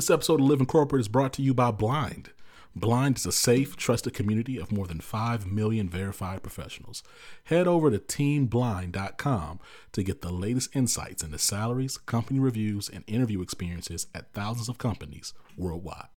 This 0.00 0.08
episode 0.08 0.40
of 0.40 0.46
Living 0.46 0.64
Corporate 0.64 1.00
is 1.00 1.08
brought 1.08 1.34
to 1.34 1.42
you 1.42 1.52
by 1.52 1.70
Blind. 1.72 2.30
Blind 2.74 3.18
is 3.18 3.26
a 3.26 3.32
safe, 3.32 3.76
trusted 3.76 4.14
community 4.14 4.56
of 4.56 4.72
more 4.72 4.86
than 4.86 4.98
5 4.98 5.46
million 5.46 5.90
verified 5.90 6.42
professionals. 6.42 7.02
Head 7.44 7.68
over 7.68 7.90
to 7.90 7.98
teamblind.com 7.98 9.60
to 9.92 10.02
get 10.02 10.22
the 10.22 10.32
latest 10.32 10.74
insights 10.74 11.22
into 11.22 11.38
salaries, 11.38 11.98
company 11.98 12.40
reviews, 12.40 12.88
and 12.88 13.04
interview 13.06 13.42
experiences 13.42 14.06
at 14.14 14.32
thousands 14.32 14.70
of 14.70 14.78
companies 14.78 15.34
worldwide. 15.58 16.08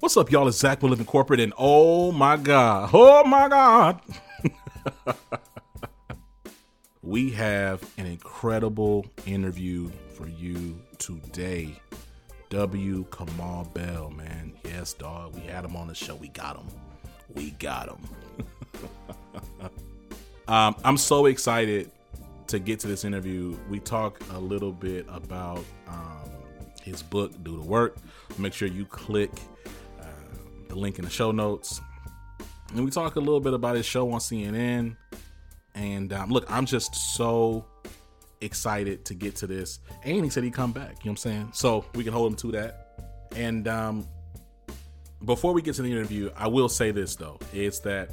What's 0.00 0.16
up, 0.16 0.30
y'all? 0.30 0.46
It's 0.46 0.58
Zach 0.58 0.80
Living 0.84 1.04
Corporate, 1.04 1.40
and 1.40 1.52
oh 1.58 2.12
my 2.12 2.36
God, 2.36 2.90
oh 2.92 3.24
my 3.24 3.48
God, 3.48 4.00
we 7.02 7.30
have 7.30 7.82
an 7.98 8.06
incredible 8.06 9.06
interview 9.26 9.90
for 10.14 10.28
you 10.28 10.80
today. 10.98 11.80
W. 12.50 13.06
Kamau 13.06 13.74
Bell, 13.74 14.10
man. 14.10 14.52
Yes, 14.64 14.92
dog. 14.92 15.34
We 15.34 15.40
had 15.40 15.64
him 15.64 15.74
on 15.74 15.88
the 15.88 15.96
show. 15.96 16.14
We 16.14 16.28
got 16.28 16.56
him. 16.56 16.68
We 17.34 17.50
got 17.50 17.88
him. 17.88 18.08
um, 20.46 20.76
I'm 20.84 20.96
so 20.96 21.26
excited 21.26 21.90
to 22.46 22.60
get 22.60 22.78
to 22.80 22.86
this 22.86 23.04
interview. 23.04 23.58
We 23.68 23.80
talk 23.80 24.20
a 24.32 24.38
little 24.38 24.72
bit 24.72 25.06
about 25.08 25.64
um, 25.88 26.30
his 26.84 27.02
book, 27.02 27.32
Do 27.42 27.56
the 27.56 27.66
Work. 27.66 27.96
Make 28.38 28.52
sure 28.52 28.68
you 28.68 28.84
click 28.84 29.32
the 30.68 30.76
link 30.76 30.98
in 30.98 31.04
the 31.04 31.10
show 31.10 31.30
notes. 31.30 31.80
And 32.74 32.84
we 32.84 32.90
talk 32.90 33.16
a 33.16 33.20
little 33.20 33.40
bit 33.40 33.54
about 33.54 33.76
his 33.76 33.86
show 33.86 34.10
on 34.12 34.20
CNN. 34.20 34.96
And 35.74 36.12
um, 36.12 36.30
look, 36.30 36.50
I'm 36.50 36.66
just 36.66 36.94
so 37.16 37.66
excited 38.40 39.04
to 39.06 39.14
get 39.14 39.36
to 39.36 39.46
this. 39.46 39.80
And 40.04 40.24
he 40.24 40.30
said 40.30 40.44
he'd 40.44 40.54
come 40.54 40.72
back. 40.72 40.82
You 40.88 40.92
know 40.92 40.96
what 40.96 41.10
I'm 41.10 41.16
saying? 41.16 41.50
So 41.54 41.84
we 41.94 42.04
can 42.04 42.12
hold 42.12 42.32
him 42.32 42.36
to 42.38 42.52
that. 42.52 42.88
And 43.36 43.68
um, 43.68 44.06
before 45.24 45.52
we 45.52 45.62
get 45.62 45.74
to 45.76 45.82
the 45.82 45.90
interview, 45.90 46.30
I 46.36 46.48
will 46.48 46.68
say 46.68 46.90
this 46.90 47.16
though: 47.16 47.38
it's 47.52 47.80
that 47.80 48.10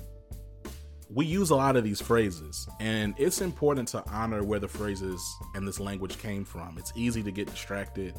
we 1.09 1.25
use 1.25 1.51
a 1.51 1.55
lot 1.55 1.75
of 1.75 1.83
these 1.83 2.01
phrases, 2.01 2.67
and 2.79 3.13
it's 3.17 3.41
important 3.41 3.87
to 3.89 4.03
honor 4.09 4.43
where 4.43 4.59
the 4.59 4.67
phrases 4.67 5.21
and 5.53 5.67
this 5.67 5.79
language 5.79 6.17
came 6.17 6.43
from. 6.43 6.77
It's 6.77 6.91
easy 6.95 7.23
to 7.23 7.31
get 7.31 7.47
distracted 7.47 8.15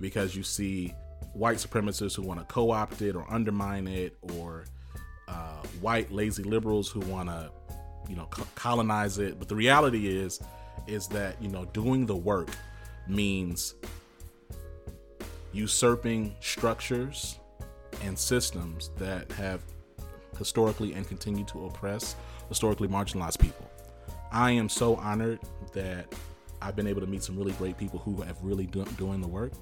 because 0.00 0.34
you 0.34 0.42
see 0.42 0.94
white 1.32 1.56
supremacists 1.56 2.16
who 2.16 2.22
want 2.22 2.40
to 2.40 2.46
co-opt 2.46 3.02
it 3.02 3.16
or 3.16 3.24
undermine 3.30 3.86
it, 3.86 4.16
or 4.34 4.64
uh, 5.28 5.62
white 5.80 6.10
lazy 6.10 6.42
liberals 6.42 6.88
who 6.88 7.00
want 7.00 7.28
to, 7.28 7.50
you 8.08 8.16
know, 8.16 8.26
co- 8.30 8.46
colonize 8.54 9.18
it. 9.18 9.38
But 9.38 9.48
the 9.48 9.56
reality 9.56 10.08
is, 10.08 10.40
is 10.86 11.06
that 11.08 11.40
you 11.40 11.48
know, 11.48 11.64
doing 11.66 12.06
the 12.06 12.16
work 12.16 12.50
means 13.06 13.74
usurping 15.52 16.34
structures 16.40 17.38
and 18.02 18.18
systems 18.18 18.90
that 18.98 19.30
have 19.32 19.62
historically 20.38 20.94
and 20.94 21.06
continue 21.06 21.44
to 21.44 21.66
oppress 21.66 22.16
historically 22.48 22.88
marginalized 22.88 23.38
people. 23.38 23.70
I 24.32 24.52
am 24.52 24.68
so 24.68 24.96
honored 24.96 25.40
that 25.72 26.14
I've 26.62 26.76
been 26.76 26.86
able 26.86 27.00
to 27.00 27.06
meet 27.06 27.22
some 27.22 27.36
really 27.36 27.52
great 27.52 27.76
people 27.76 27.98
who 27.98 28.20
have 28.22 28.36
really 28.42 28.66
do- 28.66 28.84
doing 28.96 29.20
the 29.20 29.28
work. 29.28 29.52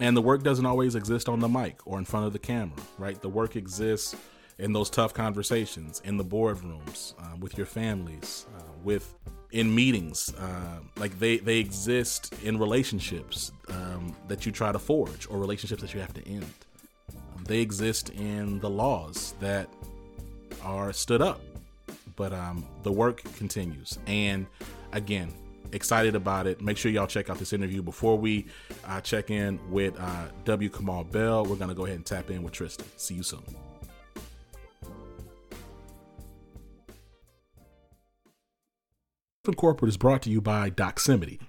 And 0.00 0.16
the 0.16 0.22
work 0.22 0.42
doesn't 0.42 0.66
always 0.66 0.94
exist 0.94 1.28
on 1.28 1.40
the 1.40 1.48
mic 1.48 1.78
or 1.86 1.98
in 1.98 2.04
front 2.04 2.26
of 2.26 2.32
the 2.32 2.38
camera, 2.38 2.78
right? 2.98 3.20
The 3.20 3.28
work 3.28 3.56
exists 3.56 4.16
in 4.58 4.72
those 4.72 4.90
tough 4.90 5.14
conversations, 5.14 6.00
in 6.04 6.16
the 6.16 6.24
boardrooms, 6.24 7.14
uh, 7.20 7.36
with 7.38 7.56
your 7.56 7.66
families, 7.66 8.46
uh, 8.56 8.62
with 8.82 9.14
in 9.50 9.74
meetings. 9.74 10.34
Uh, 10.34 10.80
like 10.96 11.18
they 11.18 11.38
they 11.38 11.58
exist 11.58 12.34
in 12.42 12.58
relationships 12.58 13.52
um, 13.68 14.14
that 14.28 14.44
you 14.46 14.52
try 14.52 14.72
to 14.72 14.78
forge 14.78 15.26
or 15.28 15.38
relationships 15.38 15.82
that 15.82 15.94
you 15.94 16.00
have 16.00 16.14
to 16.14 16.26
end. 16.28 16.54
Um, 17.10 17.44
they 17.44 17.60
exist 17.60 18.10
in 18.10 18.58
the 18.60 18.70
laws 18.70 19.34
that 19.40 19.68
are 20.62 20.92
stood 20.92 21.22
up, 21.22 21.40
but 22.16 22.32
um, 22.32 22.64
the 22.82 22.92
work 22.92 23.22
continues. 23.36 23.98
And 24.06 24.46
again, 24.92 25.32
excited 25.72 26.14
about 26.14 26.46
it. 26.46 26.60
Make 26.60 26.76
sure 26.76 26.90
y'all 26.90 27.06
check 27.06 27.30
out 27.30 27.38
this 27.38 27.52
interview. 27.52 27.82
Before 27.82 28.16
we 28.16 28.46
uh, 28.86 29.00
check 29.00 29.30
in 29.30 29.58
with 29.70 29.98
uh, 29.98 30.28
W. 30.44 30.68
Kamau 30.68 31.10
Bell, 31.10 31.44
we're 31.44 31.56
going 31.56 31.68
to 31.68 31.74
go 31.74 31.84
ahead 31.84 31.96
and 31.96 32.06
tap 32.06 32.30
in 32.30 32.42
with 32.42 32.52
Tristan. 32.52 32.86
See 32.96 33.14
you 33.14 33.22
soon. 33.22 33.42
Corporate 39.56 39.88
is 39.88 39.96
brought 39.96 40.22
to 40.22 40.30
you 40.30 40.40
by 40.40 40.70
Doximity. 40.70 41.40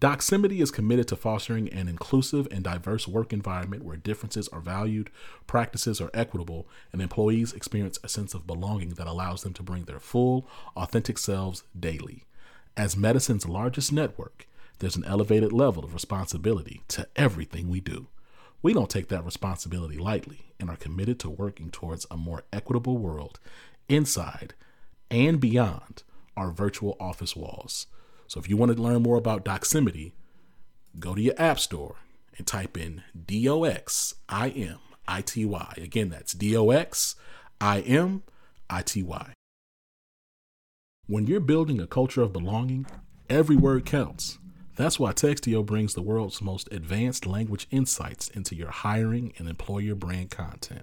Doximity 0.00 0.60
is 0.60 0.70
committed 0.70 1.08
to 1.08 1.16
fostering 1.16 1.68
an 1.70 1.88
inclusive 1.88 2.46
and 2.52 2.62
diverse 2.62 3.08
work 3.08 3.32
environment 3.32 3.84
where 3.84 3.96
differences 3.96 4.48
are 4.48 4.60
valued, 4.60 5.10
practices 5.48 6.00
are 6.00 6.10
equitable, 6.14 6.68
and 6.92 7.02
employees 7.02 7.52
experience 7.52 7.98
a 8.04 8.08
sense 8.08 8.32
of 8.32 8.46
belonging 8.46 8.90
that 8.90 9.08
allows 9.08 9.42
them 9.42 9.54
to 9.54 9.62
bring 9.64 9.84
their 9.84 9.98
full, 9.98 10.46
authentic 10.76 11.18
selves 11.18 11.64
daily. 11.78 12.24
As 12.78 12.96
medicine's 12.96 13.48
largest 13.48 13.90
network, 13.90 14.46
there's 14.78 14.94
an 14.94 15.04
elevated 15.04 15.52
level 15.52 15.84
of 15.84 15.94
responsibility 15.94 16.82
to 16.86 17.08
everything 17.16 17.68
we 17.68 17.80
do. 17.80 18.06
We 18.62 18.72
don't 18.72 18.88
take 18.88 19.08
that 19.08 19.24
responsibility 19.24 19.98
lightly 19.98 20.52
and 20.60 20.70
are 20.70 20.76
committed 20.76 21.18
to 21.20 21.28
working 21.28 21.72
towards 21.72 22.06
a 22.08 22.16
more 22.16 22.44
equitable 22.52 22.96
world 22.96 23.40
inside 23.88 24.54
and 25.10 25.40
beyond 25.40 26.04
our 26.36 26.52
virtual 26.52 26.96
office 27.00 27.34
walls. 27.34 27.88
So 28.28 28.38
if 28.38 28.48
you 28.48 28.56
want 28.56 28.76
to 28.76 28.80
learn 28.80 29.02
more 29.02 29.16
about 29.16 29.44
Doximity, 29.44 30.12
go 31.00 31.16
to 31.16 31.20
your 31.20 31.34
app 31.36 31.58
store 31.58 31.96
and 32.36 32.46
type 32.46 32.76
in 32.76 33.02
D 33.26 33.48
O 33.48 33.64
X 33.64 34.14
I 34.28 34.50
M 34.50 34.78
I 35.08 35.22
T 35.22 35.44
Y. 35.44 35.74
Again, 35.78 36.10
that's 36.10 36.32
D 36.32 36.56
O 36.56 36.70
X 36.70 37.16
I 37.60 37.80
M 37.80 38.22
I 38.70 38.82
T 38.82 39.02
Y. 39.02 39.32
When 41.10 41.26
you're 41.26 41.40
building 41.40 41.80
a 41.80 41.86
culture 41.86 42.20
of 42.20 42.34
belonging, 42.34 42.84
every 43.30 43.56
word 43.56 43.86
counts. 43.86 44.36
That's 44.76 45.00
why 45.00 45.14
Textio 45.14 45.64
brings 45.64 45.94
the 45.94 46.02
world's 46.02 46.42
most 46.42 46.68
advanced 46.70 47.24
language 47.24 47.66
insights 47.70 48.28
into 48.28 48.54
your 48.54 48.68
hiring 48.68 49.32
and 49.38 49.48
employer 49.48 49.94
brand 49.94 50.30
content. 50.30 50.82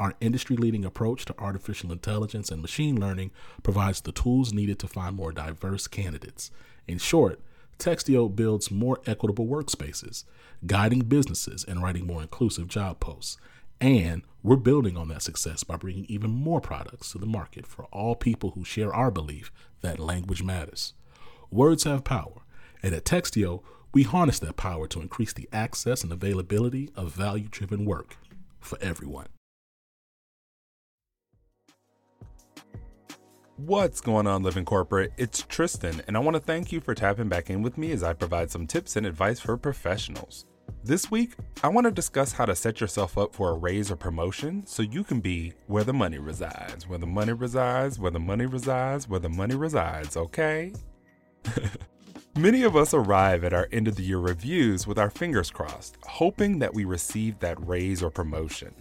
Our 0.00 0.14
industry 0.20 0.56
leading 0.56 0.84
approach 0.84 1.26
to 1.26 1.38
artificial 1.38 1.92
intelligence 1.92 2.50
and 2.50 2.60
machine 2.60 2.98
learning 2.98 3.30
provides 3.62 4.00
the 4.00 4.10
tools 4.10 4.52
needed 4.52 4.80
to 4.80 4.88
find 4.88 5.14
more 5.14 5.30
diverse 5.30 5.86
candidates. 5.86 6.50
In 6.88 6.98
short, 6.98 7.38
Textio 7.78 8.34
builds 8.34 8.72
more 8.72 8.98
equitable 9.06 9.46
workspaces, 9.46 10.24
guiding 10.66 11.02
businesses 11.02 11.62
and 11.62 11.80
writing 11.80 12.04
more 12.04 12.22
inclusive 12.22 12.66
job 12.66 12.98
posts. 12.98 13.36
And 13.82 14.22
we're 14.44 14.54
building 14.54 14.96
on 14.96 15.08
that 15.08 15.22
success 15.22 15.64
by 15.64 15.74
bringing 15.74 16.04
even 16.04 16.30
more 16.30 16.60
products 16.60 17.10
to 17.10 17.18
the 17.18 17.26
market 17.26 17.66
for 17.66 17.86
all 17.86 18.14
people 18.14 18.52
who 18.52 18.64
share 18.64 18.94
our 18.94 19.10
belief 19.10 19.50
that 19.80 19.98
language 19.98 20.40
matters. 20.40 20.94
Words 21.50 21.82
have 21.82 22.04
power, 22.04 22.42
and 22.80 22.94
at 22.94 23.04
Textio, 23.04 23.64
we 23.92 24.04
harness 24.04 24.38
that 24.38 24.56
power 24.56 24.86
to 24.86 25.00
increase 25.00 25.32
the 25.32 25.48
access 25.52 26.04
and 26.04 26.12
availability 26.12 26.90
of 26.94 27.12
value 27.12 27.48
driven 27.50 27.84
work 27.84 28.16
for 28.60 28.78
everyone. 28.80 29.26
What's 33.56 34.00
going 34.00 34.28
on, 34.28 34.44
Living 34.44 34.64
Corporate? 34.64 35.12
It's 35.16 35.42
Tristan, 35.42 36.02
and 36.06 36.16
I 36.16 36.20
want 36.20 36.36
to 36.36 36.40
thank 36.40 36.70
you 36.70 36.80
for 36.80 36.94
tapping 36.94 37.28
back 37.28 37.50
in 37.50 37.62
with 37.62 37.76
me 37.76 37.90
as 37.90 38.04
I 38.04 38.12
provide 38.12 38.52
some 38.52 38.68
tips 38.68 38.94
and 38.94 39.04
advice 39.04 39.40
for 39.40 39.56
professionals. 39.56 40.46
This 40.84 41.10
week, 41.10 41.34
I 41.62 41.68
want 41.68 41.86
to 41.86 41.92
discuss 41.92 42.32
how 42.32 42.44
to 42.44 42.56
set 42.56 42.80
yourself 42.80 43.16
up 43.16 43.34
for 43.34 43.50
a 43.50 43.56
raise 43.56 43.90
or 43.90 43.96
promotion 43.96 44.66
so 44.66 44.82
you 44.82 45.04
can 45.04 45.20
be 45.20 45.52
where 45.68 45.84
the 45.84 45.92
money 45.92 46.18
resides, 46.18 46.88
where 46.88 46.98
the 46.98 47.06
money 47.06 47.32
resides, 47.32 48.00
where 48.00 48.10
the 48.10 48.18
money 48.18 48.46
resides, 48.46 49.08
where 49.08 49.20
the 49.20 49.28
money 49.28 49.54
resides, 49.54 50.16
okay? 50.16 50.72
Many 52.36 52.62
of 52.64 52.76
us 52.76 52.94
arrive 52.94 53.44
at 53.44 53.52
our 53.52 53.68
end 53.70 53.86
of 53.86 53.94
the 53.94 54.02
year 54.02 54.18
reviews 54.18 54.86
with 54.86 54.98
our 54.98 55.10
fingers 55.10 55.50
crossed, 55.50 55.98
hoping 56.02 56.58
that 56.58 56.74
we 56.74 56.84
receive 56.84 57.38
that 57.38 57.64
raise 57.64 58.02
or 58.02 58.10
promotion. 58.10 58.74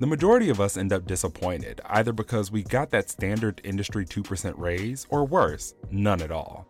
The 0.00 0.06
majority 0.06 0.48
of 0.48 0.60
us 0.60 0.76
end 0.76 0.92
up 0.92 1.06
disappointed, 1.06 1.80
either 1.86 2.12
because 2.12 2.50
we 2.50 2.62
got 2.62 2.90
that 2.90 3.10
standard 3.10 3.60
industry 3.64 4.06
2% 4.06 4.54
raise, 4.56 5.06
or 5.10 5.24
worse, 5.24 5.74
none 5.90 6.22
at 6.22 6.30
all. 6.30 6.66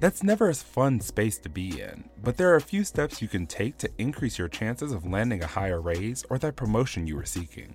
That's 0.00 0.22
never 0.22 0.48
a 0.48 0.54
fun 0.54 1.00
space 1.00 1.38
to 1.38 1.48
be 1.48 1.80
in, 1.80 2.04
but 2.22 2.36
there 2.36 2.50
are 2.50 2.56
a 2.56 2.60
few 2.60 2.84
steps 2.84 3.22
you 3.22 3.28
can 3.28 3.46
take 3.46 3.78
to 3.78 3.90
increase 3.98 4.38
your 4.38 4.48
chances 4.48 4.92
of 4.92 5.06
landing 5.06 5.42
a 5.42 5.46
higher 5.46 5.80
raise 5.80 6.24
or 6.30 6.38
that 6.38 6.56
promotion 6.56 7.06
you 7.06 7.16
were 7.16 7.24
seeking. 7.24 7.74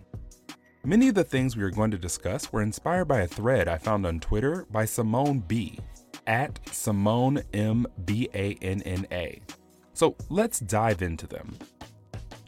Many 0.83 1.07
of 1.07 1.15
the 1.15 1.23
things 1.23 1.55
we 1.55 1.63
are 1.63 1.71
going 1.71 1.91
to 1.91 1.97
discuss 1.97 2.51
were 2.51 2.61
inspired 2.61 3.05
by 3.05 3.21
a 3.21 3.27
thread 3.27 3.67
I 3.67 3.77
found 3.77 4.05
on 4.05 4.19
Twitter 4.19 4.65
by 4.69 4.85
Simone 4.85 5.39
B, 5.39 5.79
at 6.27 6.59
Simone 6.71 7.41
M 7.53 7.87
B 8.05 8.29
A 8.33 8.53
N 8.61 8.81
N 8.83 9.05
A. 9.11 9.41
So 9.93 10.15
let's 10.29 10.59
dive 10.59 11.01
into 11.01 11.27
them. 11.27 11.57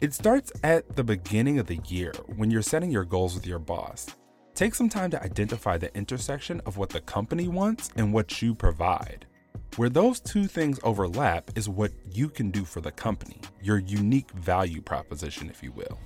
It 0.00 0.14
starts 0.14 0.52
at 0.62 0.96
the 0.96 1.04
beginning 1.04 1.58
of 1.58 1.66
the 1.66 1.80
year 1.88 2.12
when 2.36 2.50
you're 2.50 2.62
setting 2.62 2.90
your 2.90 3.04
goals 3.04 3.34
with 3.34 3.46
your 3.46 3.58
boss. 3.58 4.06
Take 4.54 4.74
some 4.74 4.88
time 4.88 5.10
to 5.10 5.22
identify 5.22 5.78
the 5.78 5.94
intersection 5.96 6.60
of 6.66 6.76
what 6.76 6.90
the 6.90 7.00
company 7.00 7.48
wants 7.48 7.90
and 7.96 8.12
what 8.12 8.40
you 8.40 8.54
provide. 8.54 9.26
Where 9.76 9.88
those 9.88 10.20
two 10.20 10.46
things 10.46 10.78
overlap 10.82 11.50
is 11.56 11.68
what 11.68 11.92
you 12.10 12.28
can 12.28 12.50
do 12.50 12.64
for 12.64 12.80
the 12.80 12.92
company, 12.92 13.40
your 13.62 13.78
unique 13.78 14.30
value 14.32 14.82
proposition, 14.82 15.48
if 15.48 15.62
you 15.62 15.72
will. 15.72 15.98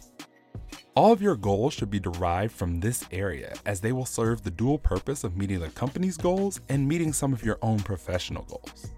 All 0.94 1.12
of 1.12 1.20
your 1.20 1.37
goals 1.37 1.75
should 1.75 1.90
be 1.90 2.00
derived 2.00 2.54
from 2.54 2.81
this 2.81 3.04
area 3.12 3.54
as 3.66 3.81
they 3.81 3.93
will 3.93 4.06
serve 4.06 4.43
the 4.43 4.50
dual 4.50 4.78
purpose 4.78 5.25
of 5.25 5.37
meeting 5.37 5.60
the 5.60 5.69
company's 5.69 6.16
goals 6.16 6.60
and 6.69 6.88
meeting 6.88 7.12
some 7.12 7.32
of 7.32 7.44
your 7.44 7.58
own 7.60 7.81
professional 7.81 8.44
goals. 8.44 8.93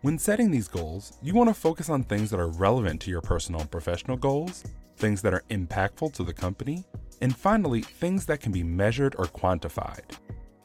When 0.00 0.18
setting 0.18 0.50
these 0.50 0.68
goals, 0.68 1.18
you 1.22 1.34
want 1.34 1.48
to 1.50 1.54
focus 1.54 1.90
on 1.90 2.02
things 2.02 2.30
that 2.30 2.40
are 2.40 2.48
relevant 2.48 3.00
to 3.02 3.10
your 3.10 3.20
personal 3.20 3.60
and 3.60 3.70
professional 3.70 4.16
goals, 4.16 4.64
things 4.96 5.22
that 5.22 5.34
are 5.34 5.44
impactful 5.50 6.12
to 6.14 6.24
the 6.24 6.32
company, 6.32 6.84
and 7.20 7.36
finally, 7.36 7.82
things 7.82 8.26
that 8.26 8.40
can 8.40 8.50
be 8.50 8.64
measured 8.64 9.14
or 9.18 9.26
quantified. 9.26 10.18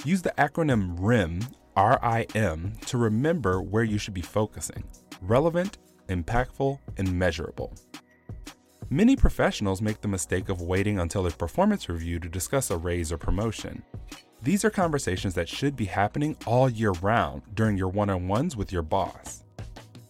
Use 0.03 0.21
the 0.21 0.33
acronym 0.37 0.95
RIM, 0.97 1.41
R 1.77 1.99
I 2.01 2.25
M, 2.33 2.73
to 2.87 2.97
remember 2.97 3.61
where 3.61 3.83
you 3.83 3.99
should 3.99 4.15
be 4.15 4.21
focusing 4.21 4.83
relevant, 5.21 5.77
impactful, 6.09 6.79
and 6.97 7.13
measurable. 7.13 7.71
Many 8.89 9.15
professionals 9.15 9.81
make 9.81 10.01
the 10.01 10.07
mistake 10.07 10.49
of 10.49 10.61
waiting 10.61 10.99
until 10.99 11.27
a 11.27 11.31
performance 11.31 11.87
review 11.87 12.19
to 12.19 12.29
discuss 12.29 12.71
a 12.71 12.77
raise 12.77 13.11
or 13.11 13.17
promotion. 13.19 13.83
These 14.41 14.65
are 14.65 14.71
conversations 14.71 15.35
that 15.35 15.47
should 15.47 15.75
be 15.75 15.85
happening 15.85 16.35
all 16.47 16.67
year 16.67 16.93
round 16.93 17.43
during 17.53 17.77
your 17.77 17.89
one 17.89 18.09
on 18.09 18.27
ones 18.27 18.55
with 18.55 18.71
your 18.71 18.81
boss. 18.81 19.43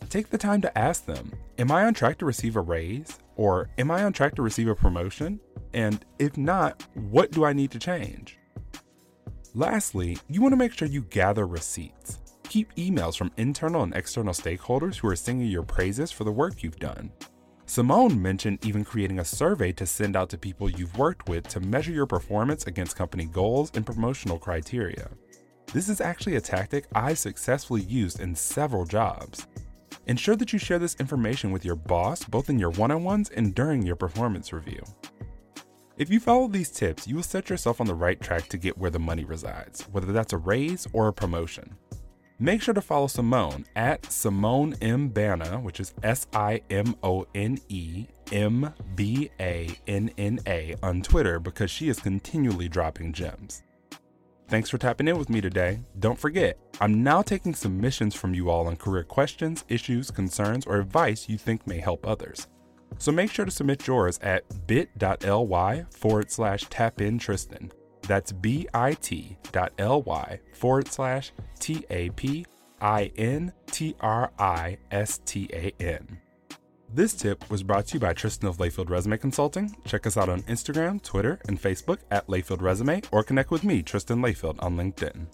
Take 0.09 0.29
the 0.29 0.37
time 0.37 0.61
to 0.61 0.77
ask 0.77 1.05
them 1.05 1.33
Am 1.57 1.69
I 1.69 1.83
on 1.83 1.93
track 1.93 2.17
to 2.19 2.25
receive 2.25 2.55
a 2.55 2.61
raise? 2.61 3.19
Or 3.35 3.69
am 3.77 3.91
I 3.91 4.05
on 4.05 4.13
track 4.13 4.35
to 4.35 4.41
receive 4.41 4.69
a 4.69 4.75
promotion? 4.75 5.41
And 5.73 6.05
if 6.17 6.37
not, 6.37 6.81
what 6.93 7.31
do 7.31 7.43
I 7.43 7.51
need 7.51 7.71
to 7.71 7.79
change? 7.79 8.39
Lastly, 9.57 10.19
you 10.29 10.39
want 10.39 10.51
to 10.51 10.55
make 10.55 10.73
sure 10.73 10.87
you 10.87 11.01
gather 11.01 11.47
receipts. 11.47 12.19
Keep 12.47 12.75
emails 12.75 13.17
from 13.17 13.31
internal 13.37 13.81
and 13.81 13.95
external 13.95 14.31
stakeholders 14.31 14.97
who 14.97 15.07
are 15.07 15.15
singing 15.15 15.47
your 15.47 15.63
praises 15.63 16.11
for 16.11 16.25
the 16.25 16.31
work 16.31 16.61
you've 16.61 16.77
done. 16.77 17.11
Simone 17.65 18.21
mentioned 18.21 18.63
even 18.63 18.85
creating 18.85 19.17
a 19.17 19.25
survey 19.25 19.71
to 19.71 19.87
send 19.87 20.15
out 20.15 20.29
to 20.29 20.37
people 20.37 20.69
you've 20.69 20.95
worked 20.95 21.27
with 21.27 21.47
to 21.47 21.59
measure 21.59 21.91
your 21.91 22.05
performance 22.05 22.67
against 22.67 22.95
company 22.95 23.25
goals 23.25 23.71
and 23.73 23.83
promotional 23.83 24.37
criteria. 24.37 25.09
This 25.73 25.89
is 25.89 26.01
actually 26.01 26.35
a 26.35 26.41
tactic 26.41 26.85
I've 26.93 27.17
successfully 27.17 27.81
used 27.81 28.19
in 28.19 28.35
several 28.35 28.85
jobs. 28.85 29.47
Ensure 30.05 30.35
that 30.35 30.53
you 30.53 30.59
share 30.59 30.77
this 30.77 30.97
information 30.99 31.49
with 31.49 31.65
your 31.65 31.75
boss 31.75 32.23
both 32.23 32.51
in 32.51 32.59
your 32.59 32.69
one 32.69 32.91
on 32.91 33.03
ones 33.03 33.31
and 33.31 33.55
during 33.55 33.81
your 33.81 33.95
performance 33.95 34.53
review. 34.53 34.83
If 35.97 36.11
you 36.11 36.19
follow 36.19 36.47
these 36.47 36.69
tips, 36.69 37.07
you 37.07 37.15
will 37.15 37.23
set 37.23 37.49
yourself 37.49 37.81
on 37.81 37.87
the 37.87 37.95
right 37.95 38.21
track 38.21 38.47
to 38.49 38.57
get 38.57 38.77
where 38.77 38.91
the 38.91 38.99
money 38.99 39.23
resides, 39.23 39.81
whether 39.91 40.11
that's 40.13 40.31
a 40.31 40.37
raise 40.37 40.85
or 40.93 41.07
a 41.07 41.13
promotion. 41.13 41.75
Make 42.37 42.61
sure 42.61 42.75
to 42.75 42.81
follow 42.81 43.07
Simone 43.07 43.65
at 43.75 44.11
Simone 44.11 44.75
M. 44.79 45.09
Banna, 45.09 45.59
which 45.59 45.79
is 45.79 45.95
S 46.03 46.27
I 46.33 46.61
M 46.69 46.95
O 47.01 47.25
N 47.33 47.57
E 47.69 48.05
M 48.31 48.71
B 48.93 49.31
A 49.39 49.75
N 49.87 50.11
N 50.19 50.39
A 50.45 50.75
on 50.83 51.01
Twitter 51.01 51.39
because 51.39 51.71
she 51.71 51.89
is 51.89 51.99
continually 51.99 52.69
dropping 52.69 53.11
gems. 53.11 53.63
Thanks 54.49 54.69
for 54.69 54.77
tapping 54.77 55.07
in 55.07 55.17
with 55.17 55.31
me 55.31 55.41
today. 55.41 55.79
Don't 55.97 56.19
forget, 56.19 56.59
I'm 56.79 57.03
now 57.03 57.23
taking 57.23 57.55
submissions 57.55 58.13
from 58.13 58.35
you 58.35 58.51
all 58.51 58.67
on 58.67 58.75
career 58.75 59.03
questions, 59.03 59.65
issues, 59.67 60.11
concerns, 60.11 60.67
or 60.67 60.79
advice 60.79 61.27
you 61.27 61.39
think 61.39 61.65
may 61.65 61.79
help 61.79 62.05
others. 62.05 62.45
So 62.97 63.11
make 63.11 63.31
sure 63.31 63.45
to 63.45 63.51
submit 63.51 63.85
yours 63.87 64.19
at 64.21 64.43
bit.ly 64.67 65.85
forward 65.91 66.31
slash 66.31 66.63
tap 66.69 67.01
in 67.01 67.19
Tristan. 67.19 67.71
That's 68.07 68.31
bit.ly 68.31 69.37
forward 70.53 70.87
slash 70.87 71.31
T 71.59 71.85
A 71.89 72.09
P 72.11 72.45
I 72.81 73.11
N 73.17 73.53
T 73.67 73.95
R 73.99 74.31
I 74.39 74.77
S 74.91 75.19
T 75.25 75.49
A 75.53 75.73
N. 75.79 76.19
This 76.93 77.13
tip 77.13 77.49
was 77.49 77.63
brought 77.63 77.87
to 77.87 77.95
you 77.95 77.99
by 77.99 78.13
Tristan 78.13 78.47
of 78.47 78.57
Layfield 78.57 78.89
Resume 78.89 79.17
Consulting. 79.17 79.75
Check 79.85 80.07
us 80.07 80.15
out 80.15 80.29
on 80.29 80.41
Instagram, 80.43 81.03
Twitter, 81.03 81.37
and 81.49 81.61
Facebook 81.61 81.99
at 82.11 82.27
Layfield 82.27 82.61
Resume, 82.61 83.01
or 83.11 83.23
connect 83.23 83.51
with 83.51 83.65
me, 83.65 83.83
Tristan 83.83 84.21
Layfield, 84.21 84.63
on 84.63 84.77
LinkedIn. 84.77 85.27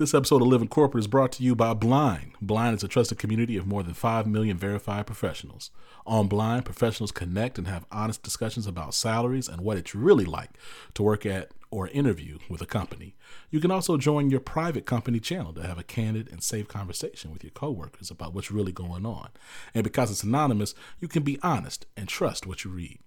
This 0.00 0.14
episode 0.14 0.40
of 0.40 0.48
Living 0.48 0.66
Corporate 0.66 1.02
is 1.02 1.08
brought 1.08 1.30
to 1.32 1.42
you 1.42 1.54
by 1.54 1.74
Blind. 1.74 2.32
Blind 2.40 2.74
is 2.74 2.82
a 2.82 2.88
trusted 2.88 3.18
community 3.18 3.58
of 3.58 3.66
more 3.66 3.82
than 3.82 3.92
5 3.92 4.26
million 4.26 4.56
verified 4.56 5.06
professionals. 5.06 5.70
On 6.06 6.26
Blind, 6.26 6.64
professionals 6.64 7.12
connect 7.12 7.58
and 7.58 7.68
have 7.68 7.84
honest 7.92 8.22
discussions 8.22 8.66
about 8.66 8.94
salaries 8.94 9.46
and 9.46 9.60
what 9.60 9.76
it's 9.76 9.94
really 9.94 10.24
like 10.24 10.52
to 10.94 11.02
work 11.02 11.26
at 11.26 11.50
or 11.70 11.88
interview 11.88 12.38
with 12.48 12.62
a 12.62 12.66
company. 12.66 13.14
You 13.50 13.60
can 13.60 13.70
also 13.70 13.98
join 13.98 14.30
your 14.30 14.40
private 14.40 14.86
company 14.86 15.20
channel 15.20 15.52
to 15.52 15.66
have 15.66 15.78
a 15.78 15.82
candid 15.82 16.32
and 16.32 16.42
safe 16.42 16.66
conversation 16.66 17.30
with 17.30 17.44
your 17.44 17.50
coworkers 17.50 18.10
about 18.10 18.32
what's 18.32 18.50
really 18.50 18.72
going 18.72 19.04
on. 19.04 19.28
And 19.74 19.84
because 19.84 20.10
it's 20.10 20.22
anonymous, 20.22 20.74
you 20.98 21.08
can 21.08 21.24
be 21.24 21.38
honest 21.42 21.84
and 21.94 22.08
trust 22.08 22.46
what 22.46 22.64
you 22.64 22.70
read. 22.70 23.00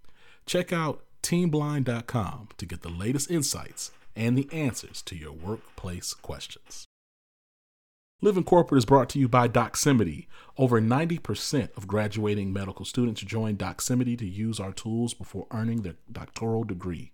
Check 0.46 0.72
out 0.72 1.02
teamblind.com 1.24 2.50
to 2.56 2.66
get 2.68 2.84
the 2.84 2.90
latest 2.90 3.32
insights 3.32 3.90
and 4.16 4.38
the 4.38 4.50
answers 4.52 5.02
to 5.04 5.16
your 5.16 5.32
workplace 5.32 6.14
questions. 6.14 6.88
Living 8.24 8.46
Corporate 8.46 8.78
is 8.78 8.86
brought 8.86 9.10
to 9.10 9.20
you 9.20 9.28
by 9.28 9.50
Doximity. 9.50 10.28
Over 10.58 10.80
90% 10.80 11.76
of 11.76 11.88
graduating 11.88 12.54
medical 12.54 12.86
students 12.86 13.20
join 13.20 13.58
Doximity 13.58 14.18
to 14.18 14.26
use 14.26 14.62
our 14.62 14.72
tools 14.72 15.14
before 15.14 15.46
earning 15.52 15.82
their 15.82 15.96
doctoral 16.10 16.64
degree. 16.64 17.12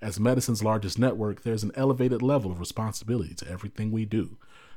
As 0.00 0.20
medicine's 0.20 0.62
largest 0.62 1.00
network, 1.00 1.42
there's 1.42 1.64
an 1.64 1.72
elevated 1.74 2.22
level 2.22 2.52
of 2.52 2.60
responsibility 2.60 3.34
to 3.34 3.50
everything 3.50 3.90
we 3.90 4.04
do. 4.04 4.36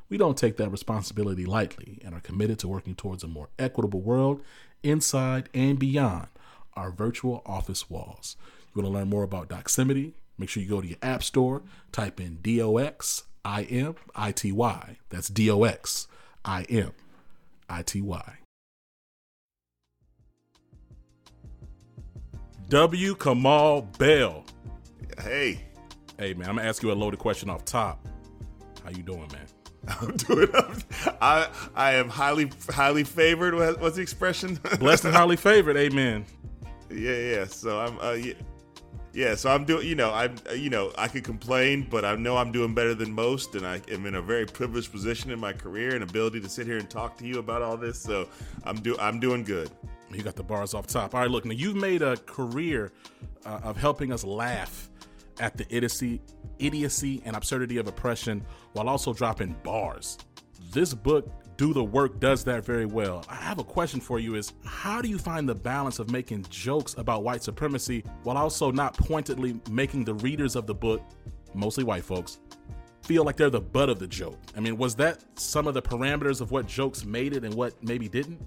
We 0.09 0.17
don't 0.17 0.37
take 0.37 0.57
that 0.57 0.71
responsibility 0.71 1.45
lightly 1.45 1.99
and 2.03 2.15
are 2.15 2.19
committed 2.19 2.57
to 2.59 2.67
working 2.67 2.95
towards 2.95 3.23
a 3.23 3.27
more 3.27 3.49
equitable 3.59 4.01
world 4.01 4.41
inside 4.81 5.49
and 5.53 5.77
beyond 5.77 6.29
our 6.73 6.89
virtual 6.89 7.43
office 7.45 7.91
walls. 7.91 8.37
You 8.73 8.81
want 8.81 8.91
to 8.91 8.97
learn 8.97 9.09
more 9.09 9.23
about 9.23 9.49
Doximity? 9.49 10.13
Make 10.37 10.49
sure 10.49 10.61
you 10.61 10.69
go 10.69 10.81
to 10.81 10.87
your 10.87 10.97
app 11.01 11.23
store, 11.23 11.63
type 11.91 12.19
in 12.19 12.37
D 12.37 12.61
O 12.61 12.77
X 12.77 13.23
I 13.43 13.63
M 13.63 13.95
I 14.15 14.31
T 14.31 14.51
Y. 14.51 14.97
That's 15.09 15.29
D 15.29 15.49
O 15.49 15.63
X 15.63 16.07
I 16.43 16.63
M 16.63 16.91
I 17.69 17.81
T 17.81 18.01
Y. 18.01 18.37
W. 22.69 23.15
Kamau 23.15 23.97
Bell. 23.97 24.43
Hey, 25.21 25.61
Hey 26.17 26.33
man, 26.33 26.47
I'm 26.47 26.55
gonna 26.55 26.67
ask 26.67 26.81
you 26.81 26.91
a 26.91 26.93
loaded 26.93 27.19
question 27.19 27.49
off 27.49 27.65
top. 27.65 28.07
How 28.83 28.89
you 28.91 29.03
doing, 29.03 29.27
man? 29.33 29.47
I'm 29.99 30.15
doing. 30.15 30.47
I 31.21 31.49
I 31.75 31.95
am 31.95 32.07
highly 32.07 32.49
highly 32.69 33.03
favored. 33.03 33.53
What's 33.81 33.97
the 33.97 34.01
expression? 34.01 34.57
Blessed 34.79 35.05
and 35.05 35.13
highly 35.13 35.35
favored. 35.35 35.75
Amen. 35.75 36.25
yeah, 36.89 37.17
yeah. 37.17 37.45
So 37.45 37.79
I'm. 37.79 37.99
Uh, 37.99 38.13
yeah, 38.13 38.33
yeah. 39.15 39.35
So 39.35 39.49
I'm 39.49 39.65
doing. 39.65 39.87
You 39.87 39.95
know, 39.95 40.11
I'm. 40.11 40.35
You 40.55 40.69
know, 40.69 40.91
I 40.97 41.07
could 41.07 41.23
complain, 41.23 41.87
but 41.89 42.05
I 42.05 42.15
know 42.15 42.37
I'm 42.37 42.51
doing 42.51 42.73
better 42.73 42.93
than 42.93 43.11
most, 43.11 43.55
and 43.55 43.65
I 43.65 43.81
am 43.89 44.05
in 44.05 44.15
a 44.15 44.21
very 44.21 44.45
privileged 44.45 44.91
position 44.91 45.31
in 45.31 45.39
my 45.39 45.53
career 45.53 45.95
and 45.95 46.03
ability 46.03 46.41
to 46.41 46.49
sit 46.49 46.67
here 46.67 46.77
and 46.77 46.89
talk 46.89 47.17
to 47.17 47.25
you 47.25 47.39
about 47.39 47.61
all 47.61 47.77
this. 47.77 47.99
So 47.99 48.27
I'm 48.63 48.75
do. 48.75 48.97
I'm 48.99 49.19
doing 49.19 49.43
good. 49.43 49.71
You 50.11 50.21
got 50.21 50.35
the 50.35 50.43
bars 50.43 50.73
off 50.73 50.87
top. 50.87 51.15
All 51.15 51.21
right, 51.21 51.29
look, 51.29 51.45
now 51.45 51.53
you've 51.53 51.75
made 51.75 52.01
a 52.01 52.17
career 52.17 52.91
uh, 53.45 53.61
of 53.63 53.77
helping 53.77 54.13
us 54.13 54.23
laugh 54.23 54.89
at 55.39 55.57
the 55.57 55.65
idiocy, 55.75 56.21
idiocy 56.59 57.21
and 57.25 57.35
absurdity 57.35 57.77
of 57.77 57.87
oppression 57.87 58.45
while 58.73 58.87
also 58.87 59.13
dropping 59.13 59.55
bars. 59.63 60.17
This 60.71 60.93
book, 60.93 61.29
Do 61.57 61.73
the 61.73 61.83
Work, 61.83 62.19
does 62.19 62.43
that 62.43 62.65
very 62.65 62.85
well. 62.85 63.23
I 63.29 63.35
have 63.35 63.59
a 63.59 63.63
question 63.63 64.01
for 64.01 64.19
you 64.19 64.35
is 64.35 64.51
how 64.65 65.01
do 65.01 65.07
you 65.07 65.17
find 65.17 65.47
the 65.47 65.55
balance 65.55 65.99
of 65.99 66.11
making 66.11 66.45
jokes 66.49 66.95
about 66.97 67.23
white 67.23 67.43
supremacy 67.43 68.03
while 68.23 68.37
also 68.37 68.71
not 68.71 68.97
pointedly 68.97 69.61
making 69.69 70.03
the 70.03 70.15
readers 70.15 70.57
of 70.57 70.67
the 70.67 70.75
book, 70.75 71.01
mostly 71.53 71.85
white 71.85 72.03
folks, 72.03 72.39
feel 73.03 73.23
like 73.23 73.37
they're 73.37 73.49
the 73.49 73.61
butt 73.61 73.87
of 73.87 73.99
the 73.99 74.07
joke? 74.07 74.37
I 74.57 74.59
mean, 74.59 74.75
was 74.77 74.95
that 74.95 75.23
some 75.39 75.65
of 75.65 75.73
the 75.73 75.81
parameters 75.81 76.41
of 76.41 76.51
what 76.51 76.67
jokes 76.67 77.05
made 77.05 77.33
it 77.33 77.45
and 77.45 77.53
what 77.53 77.81
maybe 77.81 78.09
didn't? 78.09 78.41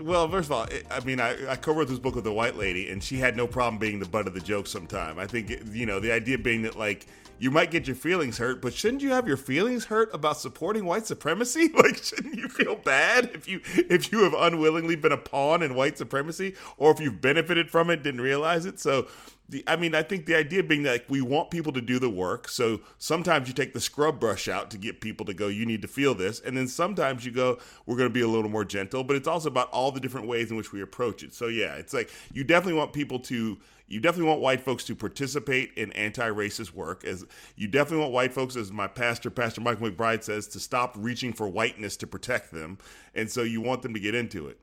Well, 0.00 0.28
first 0.28 0.48
of 0.48 0.52
all, 0.52 0.64
it, 0.64 0.86
I 0.90 1.00
mean, 1.00 1.20
I, 1.20 1.52
I 1.52 1.56
co-wrote 1.56 1.88
this 1.88 1.98
book 1.98 2.14
with 2.14 2.26
a 2.26 2.32
white 2.32 2.56
lady, 2.56 2.90
and 2.90 3.02
she 3.02 3.16
had 3.16 3.36
no 3.36 3.46
problem 3.46 3.78
being 3.78 3.98
the 3.98 4.06
butt 4.06 4.26
of 4.26 4.34
the 4.34 4.40
joke. 4.40 4.66
Sometime, 4.66 5.18
I 5.18 5.26
think 5.26 5.50
you 5.72 5.86
know 5.86 6.00
the 6.00 6.12
idea 6.12 6.38
being 6.38 6.62
that 6.62 6.76
like 6.76 7.06
you 7.38 7.50
might 7.50 7.70
get 7.70 7.86
your 7.86 7.96
feelings 7.96 8.38
hurt, 8.38 8.62
but 8.62 8.72
shouldn't 8.72 9.02
you 9.02 9.10
have 9.10 9.26
your 9.26 9.36
feelings 9.36 9.86
hurt 9.86 10.14
about 10.14 10.38
supporting 10.38 10.84
white 10.84 11.06
supremacy? 11.06 11.70
Like, 11.76 12.02
shouldn't 12.02 12.36
you 12.36 12.48
feel 12.48 12.76
bad 12.76 13.30
if 13.34 13.48
you 13.48 13.60
if 13.74 14.10
you 14.10 14.24
have 14.24 14.34
unwillingly 14.34 14.96
been 14.96 15.12
a 15.12 15.18
pawn 15.18 15.62
in 15.62 15.74
white 15.74 15.98
supremacy, 15.98 16.54
or 16.76 16.90
if 16.90 17.00
you've 17.00 17.20
benefited 17.20 17.70
from 17.70 17.90
it, 17.90 18.02
didn't 18.02 18.20
realize 18.20 18.66
it? 18.66 18.80
So, 18.80 19.08
the, 19.48 19.62
I 19.66 19.76
mean, 19.76 19.94
I 19.94 20.02
think 20.02 20.26
the 20.26 20.34
idea 20.34 20.62
being 20.62 20.82
that 20.82 20.92
like, 20.92 21.04
we 21.08 21.20
want 21.20 21.50
people 21.50 21.72
to 21.72 21.80
do 21.80 21.98
the 21.98 22.10
work. 22.10 22.48
So 22.48 22.80
sometimes 22.98 23.48
you 23.48 23.54
take 23.54 23.74
the 23.74 23.80
scrub 23.80 24.18
brush 24.18 24.48
out 24.48 24.70
to 24.72 24.78
get 24.78 25.00
people 25.00 25.24
to 25.26 25.34
go, 25.34 25.48
you 25.48 25.64
need 25.64 25.82
to 25.82 25.88
feel 25.88 26.14
this. 26.14 26.40
And 26.40 26.56
then 26.56 26.66
sometimes 26.66 27.24
you 27.24 27.32
go, 27.32 27.58
we're 27.86 27.96
going 27.96 28.08
to 28.08 28.12
be 28.12 28.22
a 28.22 28.28
little 28.28 28.50
more 28.50 28.64
gentle. 28.64 29.04
But 29.04 29.16
it's 29.16 29.28
also 29.28 29.48
about 29.48 29.70
all 29.70 29.92
the 29.92 30.00
different 30.00 30.26
ways 30.26 30.50
in 30.50 30.56
which 30.56 30.72
we 30.72 30.82
approach 30.82 31.22
it. 31.22 31.32
So 31.32 31.46
yeah, 31.46 31.74
it's 31.74 31.94
like 31.94 32.10
you 32.32 32.44
definitely 32.44 32.78
want 32.78 32.92
people 32.92 33.20
to, 33.20 33.56
you 33.88 34.00
definitely 34.00 34.28
want 34.28 34.40
white 34.40 34.60
folks 34.62 34.82
to 34.84 34.96
participate 34.96 35.72
in 35.76 35.92
anti-racist 35.92 36.72
work. 36.72 37.04
As 37.04 37.24
you 37.54 37.68
definitely 37.68 38.00
want 38.00 38.12
white 38.12 38.32
folks, 38.32 38.56
as 38.56 38.72
my 38.72 38.88
pastor, 38.88 39.30
Pastor 39.30 39.60
Michael 39.60 39.90
McBride 39.90 40.24
says, 40.24 40.48
to 40.48 40.60
stop 40.60 40.94
reaching 40.98 41.32
for 41.32 41.48
whiteness 41.48 41.96
to 41.98 42.06
protect 42.08 42.50
them. 42.50 42.78
And 43.14 43.30
so 43.30 43.42
you 43.42 43.60
want 43.60 43.82
them 43.82 43.94
to 43.94 44.00
get 44.00 44.16
into 44.16 44.48
it. 44.48 44.58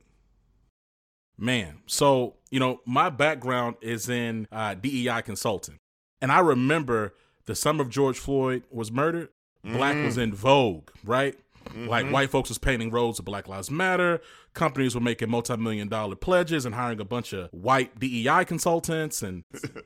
Man, 1.38 1.80
so 1.88 2.36
you 2.52 2.60
know, 2.60 2.82
my 2.86 3.10
background 3.10 3.76
is 3.82 4.08
in 4.10 4.48
uh, 4.52 4.76
DEI 4.76 5.22
consulting, 5.24 5.80
and 6.22 6.32
I 6.32 6.40
remember 6.40 7.16
the 7.46 7.56
summer 7.56 7.82
of 7.82 7.90
George 7.90 8.20
Floyd 8.20 8.64
was 8.72 8.92
murdered. 8.92 9.30
Black 9.64 9.96
was 9.96 10.18
in 10.18 10.34
vogue, 10.34 10.90
right? 11.06 11.38
Like 11.76 12.10
white 12.10 12.30
folks 12.30 12.50
was 12.50 12.58
painting 12.58 12.92
roads 12.92 13.18
to 13.18 13.24
Black 13.24 13.48
Lives 13.48 13.72
Matter. 13.72 14.22
Companies 14.54 14.94
were 14.94 15.02
making 15.02 15.30
multi-million 15.30 15.88
dollar 15.88 16.16
pledges 16.16 16.66
and 16.66 16.76
hiring 16.76 17.00
a 17.00 17.06
bunch 17.06 17.34
of 17.34 17.50
white 17.52 17.98
DEI 18.00 18.46
consultants 18.46 19.24
and 19.24 19.44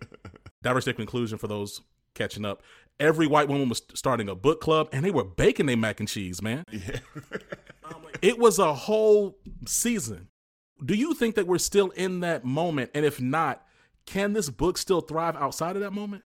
diversity 0.63 0.91
and 0.91 1.01
inclusion 1.01 1.37
for 1.37 1.47
those 1.47 1.81
catching 2.15 2.45
up. 2.45 2.61
Every 2.99 3.27
white 3.27 3.47
woman 3.47 3.69
was 3.69 3.81
starting 3.93 4.27
a 4.27 4.35
book 4.35 4.59
club, 4.59 4.89
and 4.91 5.05
they 5.05 5.11
were 5.11 5.23
baking 5.23 5.67
their 5.67 5.77
mac 5.77 5.99
and 5.99 6.09
cheese, 6.09 6.41
man. 6.41 6.63
Yeah. 6.71 6.99
it 8.21 8.39
was 8.39 8.57
a 8.57 8.73
whole 8.73 9.37
season. 9.67 10.29
Do 10.83 10.95
you 10.95 11.13
think 11.13 11.35
that 11.35 11.47
we're 11.47 11.57
still 11.57 11.89
in 11.91 12.19
that 12.21 12.45
moment? 12.45 12.91
And 12.93 13.05
if 13.05 13.19
not, 13.19 13.65
can 14.05 14.33
this 14.33 14.49
book 14.49 14.77
still 14.77 15.01
thrive 15.01 15.35
outside 15.35 15.75
of 15.75 15.81
that 15.81 15.91
moment? 15.91 16.23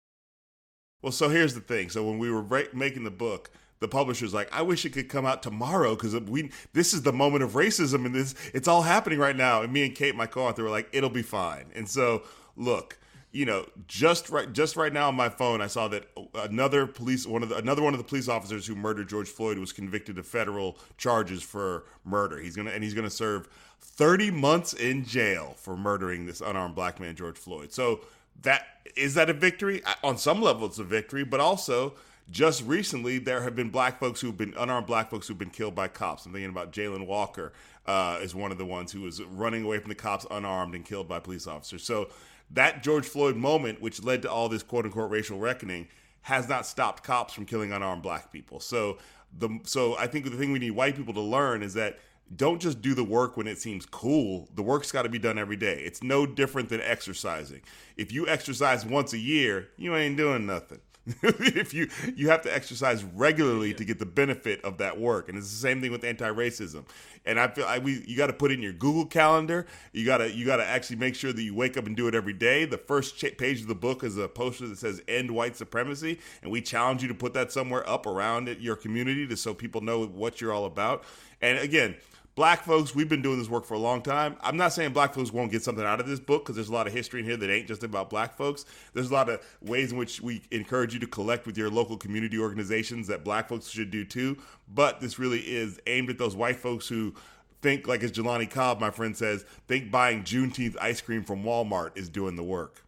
Well, 1.01 1.11
so 1.11 1.29
here's 1.29 1.53
the 1.53 1.61
thing. 1.61 1.89
So 1.89 2.03
when 2.03 2.19
we 2.19 2.29
were 2.29 2.41
ra- 2.41 2.63
making 2.73 3.03
the 3.03 3.11
book, 3.11 3.49
the 3.79 3.87
publisher's 3.87 4.33
like, 4.33 4.47
"I 4.53 4.61
wish 4.61 4.85
it 4.85 4.91
could 4.93 5.09
come 5.09 5.25
out 5.25 5.41
tomorrow 5.41 5.95
because 5.95 6.15
we 6.15 6.51
this 6.73 6.93
is 6.93 7.01
the 7.01 7.11
moment 7.11 7.43
of 7.43 7.53
racism 7.53 8.05
and 8.05 8.13
this 8.13 8.35
it's 8.53 8.67
all 8.67 8.83
happening 8.83 9.17
right 9.17 9.35
now." 9.35 9.63
And 9.63 9.73
me 9.73 9.83
and 9.85 9.95
Kate, 9.95 10.15
my 10.15 10.27
co-author, 10.27 10.63
were 10.63 10.69
like, 10.69 10.89
"It'll 10.91 11.09
be 11.09 11.23
fine." 11.23 11.71
And 11.73 11.89
so, 11.89 12.23
look, 12.55 12.99
you 13.31 13.45
know, 13.45 13.65
just 13.87 14.29
right 14.29 14.51
just 14.51 14.75
right 14.75 14.91
now 14.91 15.07
on 15.07 15.15
my 15.15 15.29
phone, 15.29 15.61
I 15.61 15.67
saw 15.67 15.87
that 15.89 16.09
another 16.35 16.85
police 16.85 17.25
one 17.25 17.43
of 17.43 17.49
the, 17.49 17.57
another 17.57 17.81
one 17.81 17.93
of 17.93 17.97
the 17.97 18.03
police 18.03 18.27
officers 18.27 18.67
who 18.67 18.75
murdered 18.75 19.07
George 19.07 19.29
Floyd 19.29 19.57
was 19.57 19.71
convicted 19.71 20.17
of 20.17 20.27
federal 20.27 20.77
charges 20.97 21.41
for 21.41 21.85
murder. 22.03 22.37
He's 22.39 22.55
gonna 22.55 22.71
and 22.71 22.83
he's 22.83 22.93
gonna 22.93 23.09
serve 23.09 23.47
30 23.79 24.31
months 24.31 24.73
in 24.73 25.05
jail 25.05 25.55
for 25.57 25.77
murdering 25.77 26.25
this 26.25 26.41
unarmed 26.41 26.75
black 26.75 26.99
man, 26.99 27.15
George 27.15 27.37
Floyd. 27.37 27.71
So 27.71 28.01
that 28.41 28.65
is 28.95 29.13
that 29.15 29.29
a 29.29 29.33
victory? 29.33 29.81
On 30.03 30.17
some 30.17 30.41
level, 30.41 30.67
it's 30.67 30.79
a 30.79 30.83
victory, 30.83 31.23
but 31.23 31.39
also 31.39 31.93
just 32.29 32.63
recently 32.65 33.17
there 33.17 33.41
have 33.41 33.55
been 33.55 33.69
black 33.69 33.99
folks 33.99 34.19
who've 34.21 34.37
been 34.37 34.53
unarmed 34.57 34.87
black 34.87 35.09
folks 35.09 35.27
who've 35.27 35.37
been 35.37 35.49
killed 35.49 35.75
by 35.75 35.87
cops. 35.87 36.25
I'm 36.25 36.33
thinking 36.33 36.49
about 36.49 36.71
Jayland 36.71 37.07
Walker 37.07 37.53
uh, 37.85 38.19
is 38.21 38.35
one 38.35 38.51
of 38.51 38.57
the 38.57 38.65
ones 38.65 38.91
who 38.91 39.01
was 39.01 39.21
running 39.23 39.63
away 39.63 39.79
from 39.79 39.89
the 39.89 39.95
cops 39.95 40.25
unarmed 40.29 40.75
and 40.75 40.85
killed 40.85 41.07
by 41.07 41.19
police 41.19 41.47
officers. 41.47 41.83
So 41.83 42.09
that 42.53 42.83
George 42.83 43.05
Floyd 43.05 43.35
moment, 43.35 43.81
which 43.81 44.03
led 44.03 44.21
to 44.23 44.31
all 44.31 44.49
this 44.49 44.63
quote 44.63 44.85
unquote 44.85 45.09
racial 45.09 45.39
reckoning, 45.39 45.87
has 46.23 46.47
not 46.47 46.65
stopped 46.65 47.03
cops 47.03 47.33
from 47.33 47.45
killing 47.45 47.71
unarmed 47.71 48.03
black 48.03 48.31
people. 48.31 48.59
So 48.59 48.97
the 49.37 49.59
so 49.63 49.97
I 49.97 50.07
think 50.07 50.25
the 50.25 50.31
thing 50.31 50.51
we 50.51 50.59
need 50.59 50.71
white 50.71 50.95
people 50.95 51.13
to 51.13 51.21
learn 51.21 51.63
is 51.63 51.73
that 51.75 51.99
don't 52.33 52.61
just 52.61 52.81
do 52.81 52.93
the 52.93 53.03
work 53.03 53.35
when 53.35 53.47
it 53.47 53.57
seems 53.57 53.85
cool. 53.85 54.47
The 54.55 54.61
work's 54.61 54.91
got 54.91 55.01
to 55.01 55.09
be 55.09 55.19
done 55.19 55.37
every 55.37 55.57
day. 55.57 55.81
It's 55.85 56.01
no 56.01 56.25
different 56.25 56.69
than 56.69 56.81
exercising. 56.81 57.61
If 57.97 58.11
you 58.11 58.27
exercise 58.27 58.85
once 58.85 59.13
a 59.13 59.17
year, 59.17 59.69
you 59.75 59.95
ain't 59.95 60.17
doing 60.17 60.45
nothing. 60.45 60.79
if 61.23 61.73
you 61.73 61.89
you 62.15 62.29
have 62.29 62.43
to 62.43 62.53
exercise 62.53 63.03
regularly 63.03 63.73
to 63.73 63.83
get 63.83 63.97
the 63.97 64.05
benefit 64.05 64.63
of 64.63 64.77
that 64.77 64.99
work, 64.99 65.29
and 65.29 65.37
it's 65.37 65.49
the 65.49 65.55
same 65.55 65.81
thing 65.81 65.91
with 65.91 66.03
anti-racism. 66.03 66.85
And 67.25 67.39
I 67.39 67.47
feel 67.47 67.65
like 67.65 67.83
we 67.83 68.03
you 68.05 68.15
got 68.15 68.27
to 68.27 68.33
put 68.33 68.51
in 68.51 68.61
your 68.61 68.73
Google 68.73 69.07
Calendar. 69.07 69.65
You 69.93 70.05
gotta 70.05 70.31
you 70.31 70.45
gotta 70.45 70.65
actually 70.65 70.97
make 70.97 71.15
sure 71.15 71.33
that 71.33 71.41
you 71.41 71.55
wake 71.55 71.75
up 71.75 71.87
and 71.87 71.95
do 71.95 72.07
it 72.07 72.13
every 72.13 72.33
day. 72.33 72.65
The 72.65 72.77
first 72.77 73.17
ch- 73.17 73.35
page 73.35 73.61
of 73.61 73.67
the 73.67 73.75
book 73.75 74.03
is 74.03 74.17
a 74.17 74.27
poster 74.27 74.67
that 74.67 74.77
says 74.77 75.01
"End 75.07 75.31
White 75.31 75.55
Supremacy," 75.55 76.19
and 76.43 76.51
we 76.51 76.61
challenge 76.61 77.01
you 77.01 77.07
to 77.07 77.15
put 77.15 77.33
that 77.33 77.51
somewhere 77.51 77.87
up 77.89 78.05
around 78.05 78.47
it, 78.47 78.59
your 78.59 78.75
community, 78.75 79.25
to 79.25 79.37
so 79.37 79.55
people 79.55 79.81
know 79.81 80.05
what 80.05 80.39
you're 80.39 80.53
all 80.53 80.65
about. 80.65 81.03
And 81.41 81.57
again, 81.57 81.95
black 82.35 82.63
folks, 82.63 82.95
we've 82.95 83.09
been 83.09 83.21
doing 83.21 83.39
this 83.39 83.49
work 83.49 83.65
for 83.65 83.73
a 83.73 83.79
long 83.79 84.01
time. 84.01 84.37
I'm 84.41 84.57
not 84.57 84.73
saying 84.73 84.93
black 84.93 85.13
folks 85.13 85.31
won't 85.31 85.51
get 85.51 85.63
something 85.63 85.85
out 85.85 85.99
of 85.99 86.07
this 86.07 86.19
book 86.19 86.43
because 86.43 86.55
there's 86.55 86.69
a 86.69 86.73
lot 86.73 86.87
of 86.87 86.93
history 86.93 87.19
in 87.19 87.25
here 87.25 87.37
that 87.37 87.51
ain't 87.51 87.67
just 87.67 87.83
about 87.83 88.09
black 88.09 88.35
folks. 88.35 88.65
There's 88.93 89.09
a 89.09 89.13
lot 89.13 89.29
of 89.29 89.41
ways 89.61 89.91
in 89.91 89.97
which 89.97 90.21
we 90.21 90.41
encourage 90.51 90.93
you 90.93 90.99
to 91.01 91.07
collect 91.07 91.45
with 91.45 91.57
your 91.57 91.69
local 91.69 91.97
community 91.97 92.39
organizations 92.39 93.07
that 93.07 93.23
black 93.23 93.49
folks 93.49 93.69
should 93.69 93.91
do 93.91 94.05
too. 94.05 94.37
But 94.67 95.01
this 95.01 95.19
really 95.19 95.39
is 95.39 95.79
aimed 95.87 96.09
at 96.09 96.17
those 96.17 96.35
white 96.35 96.57
folks 96.57 96.87
who 96.87 97.13
think, 97.61 97.87
like 97.87 98.03
as 98.03 98.11
Jelani 98.11 98.49
Cobb, 98.49 98.79
my 98.79 98.91
friend 98.91 99.15
says, 99.15 99.45
think 99.67 99.91
buying 99.91 100.23
Juneteenth 100.23 100.75
ice 100.81 101.01
cream 101.01 101.23
from 101.23 101.43
Walmart 101.43 101.97
is 101.97 102.09
doing 102.09 102.35
the 102.35 102.43
work. 102.43 102.85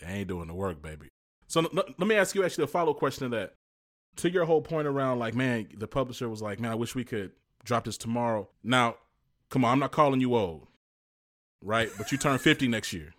They 0.00 0.08
ain't 0.08 0.28
doing 0.28 0.48
the 0.48 0.54
work, 0.54 0.82
baby. 0.82 1.08
So 1.46 1.60
let 1.72 1.98
me 2.00 2.16
ask 2.16 2.34
you 2.34 2.44
actually 2.44 2.64
a 2.64 2.68
follow 2.68 2.92
up 2.92 2.98
question 2.98 3.30
to 3.30 3.36
that. 3.36 3.54
To 4.16 4.30
your 4.30 4.44
whole 4.44 4.62
point 4.62 4.86
around, 4.86 5.18
like, 5.18 5.34
man, 5.34 5.68
the 5.76 5.88
publisher 5.88 6.28
was 6.28 6.42
like, 6.42 6.60
man, 6.60 6.70
I 6.70 6.74
wish 6.74 6.94
we 6.94 7.04
could 7.04 7.32
drop 7.64 7.84
this 7.84 7.96
tomorrow. 7.96 8.48
Now, 8.62 8.96
come 9.50 9.64
on, 9.64 9.72
I'm 9.72 9.78
not 9.78 9.92
calling 9.92 10.20
you 10.20 10.34
old, 10.36 10.68
right? 11.62 11.90
But 11.96 12.12
you 12.12 12.18
turn 12.18 12.38
50 12.38 12.68
next 12.68 12.92
year. 12.92 13.14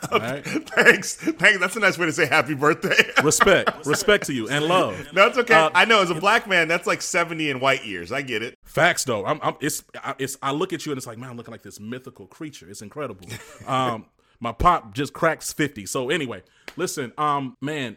Right? 0.12 0.44
Thanks. 0.44 1.16
Thanks. 1.16 1.58
That's 1.58 1.74
a 1.74 1.80
nice 1.80 1.98
way 1.98 2.06
to 2.06 2.12
say 2.12 2.26
happy 2.26 2.54
birthday. 2.54 2.94
respect. 3.24 3.84
Respect 3.84 4.26
to 4.26 4.32
you 4.32 4.48
and 4.48 4.64
love. 4.66 5.08
No, 5.12 5.26
it's 5.26 5.36
okay. 5.38 5.54
Uh, 5.54 5.70
I 5.74 5.86
know 5.86 6.00
as 6.02 6.10
a 6.10 6.14
black 6.14 6.46
man, 6.46 6.68
that's 6.68 6.86
like 6.86 7.02
70 7.02 7.50
in 7.50 7.58
white 7.58 7.84
years. 7.84 8.12
I 8.12 8.22
get 8.22 8.40
it. 8.44 8.56
Facts 8.62 9.02
though. 9.02 9.26
I'm, 9.26 9.40
I'm 9.42 9.56
it's 9.60 9.82
it's 10.20 10.38
I 10.40 10.52
look 10.52 10.72
at 10.72 10.86
you 10.86 10.92
and 10.92 10.98
it's 10.98 11.06
like, 11.08 11.18
man, 11.18 11.30
I'm 11.30 11.36
looking 11.36 11.50
like 11.50 11.62
this 11.62 11.80
mythical 11.80 12.26
creature. 12.28 12.70
It's 12.70 12.80
incredible. 12.80 13.26
Um 13.66 14.06
my 14.38 14.52
pop 14.52 14.94
just 14.94 15.12
cracks 15.14 15.52
50. 15.52 15.86
So 15.86 16.10
anyway, 16.10 16.44
listen, 16.76 17.12
um 17.18 17.56
man, 17.60 17.96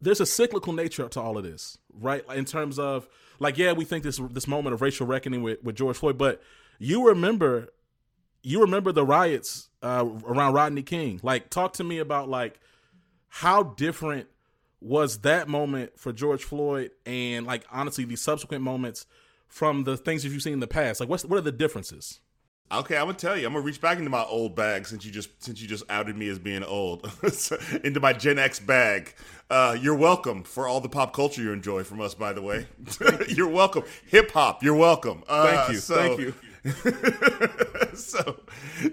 there's 0.00 0.20
a 0.20 0.26
cyclical 0.26 0.72
nature 0.72 1.08
to 1.08 1.20
all 1.20 1.36
of 1.36 1.44
this, 1.44 1.78
right? 1.98 2.24
In 2.34 2.44
terms 2.44 2.78
of 2.78 3.08
like, 3.38 3.58
yeah, 3.58 3.72
we 3.72 3.84
think 3.84 4.04
this 4.04 4.20
this 4.30 4.46
moment 4.46 4.74
of 4.74 4.82
racial 4.82 5.06
reckoning 5.06 5.42
with, 5.42 5.62
with 5.62 5.76
George 5.76 5.96
Floyd, 5.96 6.18
but 6.18 6.42
you 6.78 7.08
remember 7.08 7.68
you 8.42 8.60
remember 8.60 8.92
the 8.92 9.04
riots 9.04 9.68
uh, 9.82 10.06
around 10.24 10.54
Rodney 10.54 10.82
King. 10.82 11.20
Like, 11.22 11.50
talk 11.50 11.74
to 11.74 11.84
me 11.84 11.98
about 11.98 12.28
like 12.28 12.58
how 13.28 13.62
different 13.62 14.28
was 14.80 15.18
that 15.18 15.48
moment 15.48 15.98
for 15.98 16.12
George 16.12 16.42
Floyd, 16.42 16.90
and 17.04 17.46
like 17.46 17.64
honestly, 17.70 18.04
the 18.04 18.16
subsequent 18.16 18.64
moments 18.64 19.06
from 19.48 19.84
the 19.84 19.96
things 19.96 20.22
that 20.22 20.30
you've 20.30 20.42
seen 20.42 20.54
in 20.54 20.60
the 20.60 20.66
past. 20.66 21.00
Like, 21.00 21.08
what's 21.08 21.24
what 21.24 21.38
are 21.38 21.42
the 21.42 21.52
differences? 21.52 22.20
Okay, 22.72 22.96
I'm 22.96 23.06
gonna 23.06 23.14
tell 23.14 23.36
you. 23.36 23.46
I'm 23.46 23.52
gonna 23.52 23.64
reach 23.64 23.80
back 23.80 23.98
into 23.98 24.10
my 24.10 24.22
old 24.22 24.54
bag 24.54 24.86
since 24.86 25.04
you 25.04 25.10
just 25.10 25.30
since 25.42 25.60
you 25.60 25.66
just 25.66 25.82
outed 25.90 26.16
me 26.16 26.28
as 26.28 26.38
being 26.38 26.62
old, 26.62 27.10
into 27.84 27.98
my 27.98 28.12
Gen 28.12 28.38
X 28.38 28.60
bag. 28.60 29.12
Uh, 29.50 29.76
you're 29.80 29.96
welcome 29.96 30.44
for 30.44 30.68
all 30.68 30.80
the 30.80 30.88
pop 30.88 31.12
culture 31.12 31.42
you 31.42 31.52
enjoy 31.52 31.82
from 31.82 32.00
us. 32.00 32.14
By 32.14 32.32
the 32.32 32.42
way, 32.42 32.68
you're 33.28 33.48
welcome. 33.48 33.82
Hip 34.06 34.30
hop, 34.30 34.62
you're 34.62 34.76
welcome. 34.76 35.24
Uh, 35.26 35.46
thank 35.46 35.72
you. 35.72 35.78
So, 35.78 35.96
thank 35.96 36.20
you. 36.20 36.34
so, 37.96 38.36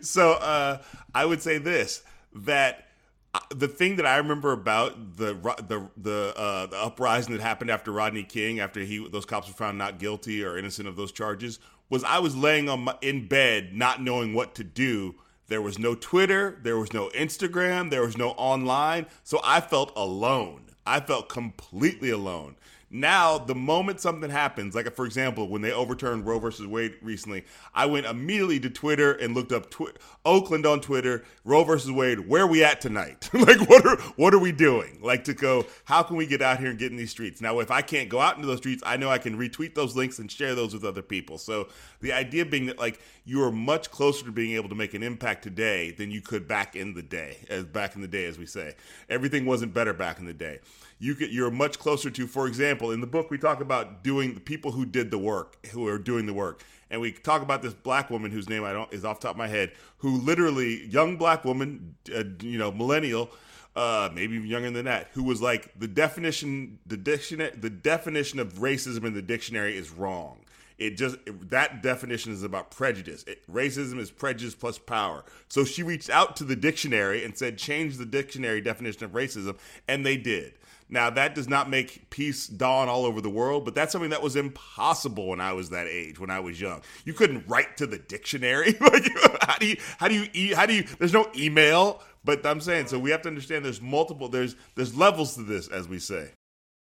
so 0.01 0.31
uh, 0.31 0.81
I 1.13 1.25
would 1.25 1.43
say 1.43 1.59
this 1.59 2.01
that 2.33 2.87
uh, 3.35 3.39
the 3.53 3.67
thing 3.67 3.97
that 3.97 4.07
I 4.07 4.17
remember 4.17 4.53
about 4.53 5.17
the 5.17 5.35
the 5.67 5.87
the, 5.97 6.33
uh, 6.35 6.65
the 6.65 6.77
uprising 6.77 7.33
that 7.33 7.43
happened 7.43 7.69
after 7.69 7.91
Rodney 7.91 8.23
King, 8.23 8.59
after 8.59 8.79
he 8.79 9.07
those 9.07 9.25
cops 9.25 9.47
were 9.47 9.53
found 9.53 9.77
not 9.77 9.99
guilty 9.99 10.43
or 10.43 10.57
innocent 10.57 10.87
of 10.87 10.95
those 10.95 11.11
charges, 11.11 11.59
was 11.89 12.03
I 12.03 12.19
was 12.19 12.35
laying 12.35 12.69
on 12.69 12.81
my, 12.81 12.95
in 13.01 13.27
bed 13.27 13.73
not 13.73 14.01
knowing 14.01 14.33
what 14.33 14.55
to 14.55 14.63
do. 14.63 15.15
There 15.47 15.61
was 15.61 15.79
no 15.79 15.95
Twitter, 15.95 16.59
there 16.61 16.77
was 16.77 16.91
no 16.93 17.09
Instagram, 17.09 17.89
there 17.89 18.01
was 18.01 18.17
no 18.17 18.31
online, 18.31 19.05
so 19.23 19.39
I 19.43 19.61
felt 19.61 19.93
alone. 19.95 20.63
I 20.85 20.99
felt 20.99 21.29
completely 21.29 22.09
alone. 22.09 22.55
Now, 22.89 23.37
the 23.37 23.53
moment 23.53 23.99
something 23.99 24.29
happens, 24.29 24.73
like 24.73 24.93
for 24.93 25.05
example, 25.05 25.49
when 25.49 25.61
they 25.61 25.73
overturned 25.73 26.25
Roe 26.25 26.39
versus 26.39 26.65
Wade 26.65 26.95
recently, 27.01 27.43
I 27.75 27.85
went 27.85 28.05
immediately 28.05 28.61
to 28.61 28.69
Twitter 28.69 29.11
and 29.11 29.35
looked 29.35 29.51
up 29.51 29.69
Twi- 29.69 29.91
Oakland 30.25 30.65
on 30.65 30.79
Twitter, 30.79 31.25
Roe 31.43 31.65
versus 31.65 31.91
Wade. 31.91 32.29
Where 32.29 32.43
are 32.43 32.47
we 32.47 32.63
at 32.63 32.79
tonight? 32.79 33.29
like, 33.33 33.59
what 33.69 33.85
are 33.85 33.97
what 34.15 34.33
are 34.33 34.39
we 34.39 34.53
doing? 34.53 34.99
Like 35.01 35.25
to 35.25 35.33
go, 35.33 35.65
how 35.83 36.01
can 36.01 36.15
we 36.15 36.25
get 36.25 36.41
out 36.41 36.59
here 36.59 36.69
and 36.69 36.79
get 36.79 36.91
in 36.91 36.97
these 36.97 37.11
streets? 37.11 37.41
Now, 37.41 37.59
if 37.59 37.71
I 37.71 37.81
can't 37.81 38.07
go 38.07 38.21
out 38.21 38.37
into 38.37 38.47
those 38.47 38.59
streets, 38.59 38.81
I 38.85 38.95
know 38.95 39.09
I 39.09 39.17
can 39.17 39.37
retweet 39.37 39.75
those 39.75 39.97
links 39.97 40.19
and 40.19 40.31
share 40.31 40.55
those 40.55 40.73
with 40.73 40.85
other 40.85 41.01
people. 41.01 41.37
So 41.37 41.67
the 41.99 42.13
idea 42.13 42.45
being 42.45 42.67
that 42.67 42.79
like 42.79 43.01
you 43.25 43.43
are 43.43 43.51
much 43.51 43.91
closer 43.91 44.23
to 44.25 44.31
being 44.31 44.55
able 44.55 44.69
to 44.69 44.75
make 44.75 44.93
an 44.93 45.03
impact 45.03 45.43
today 45.43 45.91
than 45.91 46.09
you 46.09 46.21
could 46.21 46.47
back 46.47 46.77
in 46.77 46.93
the 46.93 47.03
day, 47.03 47.39
as 47.49 47.65
back 47.65 47.95
in 47.95 48.01
the 48.01 48.07
day, 48.07 48.23
as 48.23 48.37
we 48.37 48.45
say. 48.45 48.75
Everything 49.09 49.45
wasn't 49.45 49.73
better 49.73 49.91
back 49.91 50.19
in 50.19 50.25
the 50.25 50.33
day 50.33 50.59
you 50.99 51.15
get 51.15 51.31
you're 51.31 51.51
much 51.51 51.79
closer 51.79 52.09
to 52.09 52.27
for 52.27 52.47
example 52.47 52.91
in 52.91 53.01
the 53.01 53.07
book 53.07 53.29
we 53.29 53.37
talk 53.37 53.61
about 53.61 54.03
doing 54.03 54.33
the 54.33 54.39
people 54.39 54.71
who 54.71 54.85
did 54.85 55.11
the 55.11 55.17
work 55.17 55.65
who 55.67 55.87
are 55.87 55.97
doing 55.97 56.25
the 56.25 56.33
work 56.33 56.63
and 56.89 57.01
we 57.01 57.11
talk 57.11 57.41
about 57.41 57.61
this 57.61 57.73
black 57.73 58.09
woman 58.09 58.31
whose 58.31 58.49
name 58.49 58.63
I 58.63 58.73
don't 58.73 58.91
is 58.93 59.05
off 59.05 59.19
top 59.19 59.31
of 59.31 59.37
my 59.37 59.47
head 59.47 59.73
who 59.97 60.17
literally 60.17 60.85
young 60.87 61.17
black 61.17 61.45
woman 61.45 61.95
uh, 62.13 62.23
you 62.41 62.57
know 62.57 62.71
millennial 62.71 63.29
uh, 63.77 64.09
maybe 64.11 64.35
even 64.35 64.47
younger 64.47 64.71
than 64.71 64.85
that, 64.85 65.07
who 65.13 65.23
was 65.23 65.39
like 65.39 65.71
the 65.77 65.87
definition, 65.87 66.79
the 66.87 66.97
dictionary, 66.97 67.51
the 67.55 67.69
definition 67.69 68.39
of 68.39 68.55
racism 68.55 69.05
in 69.05 69.13
the 69.13 69.21
dictionary 69.21 69.77
is 69.77 69.91
wrong. 69.91 70.39
It 70.79 70.97
just 70.97 71.17
it, 71.27 71.51
that 71.51 71.83
definition 71.83 72.33
is 72.33 72.41
about 72.41 72.71
prejudice. 72.71 73.23
It, 73.27 73.45
racism 73.47 73.99
is 73.99 74.09
prejudice 74.09 74.55
plus 74.55 74.79
power. 74.79 75.23
So 75.47 75.63
she 75.63 75.83
reached 75.83 76.09
out 76.09 76.35
to 76.37 76.43
the 76.43 76.55
dictionary 76.55 77.23
and 77.23 77.37
said, 77.37 77.59
change 77.59 77.97
the 77.97 78.05
dictionary 78.05 78.61
definition 78.61 79.03
of 79.03 79.11
racism, 79.11 79.57
and 79.87 80.03
they 80.03 80.17
did. 80.17 80.53
Now 80.89 81.09
that 81.09 81.35
does 81.35 81.47
not 81.47 81.69
make 81.69 82.09
peace 82.09 82.47
dawn 82.47 82.87
all 82.87 83.05
over 83.05 83.21
the 83.21 83.29
world, 83.29 83.65
but 83.65 83.75
that's 83.75 83.91
something 83.91 84.11
that 84.11 84.21
was 84.21 84.35
impossible 84.35 85.27
when 85.27 85.41
I 85.41 85.53
was 85.53 85.69
that 85.71 85.87
age, 85.87 86.19
when 86.19 86.29
I 86.29 86.39
was 86.39 86.59
young. 86.59 86.81
You 87.05 87.13
couldn't 87.13 87.47
write 87.47 87.77
to 87.77 87.87
the 87.87 87.97
dictionary. 87.97 88.73
like, 88.81 89.09
how 89.41 89.57
do 89.57 89.67
you? 89.67 89.77
How 89.97 90.07
do 90.07 90.15
you? 90.15 90.27
E- 90.33 90.53
how 90.53 90.65
do 90.65 90.73
you? 90.73 90.83
There's 90.99 91.13
no 91.13 91.29
email. 91.35 92.01
But 92.23 92.45
I'm 92.45 92.59
saying, 92.61 92.87
so 92.87 92.99
we 92.99 93.11
have 93.11 93.21
to 93.21 93.29
understand. 93.29 93.65
There's 93.65 93.81
multiple. 93.81 94.29
There's 94.29 94.55
there's 94.75 94.95
levels 94.95 95.35
to 95.35 95.43
this, 95.43 95.67
as 95.67 95.87
we 95.87 95.99
say. 95.99 96.31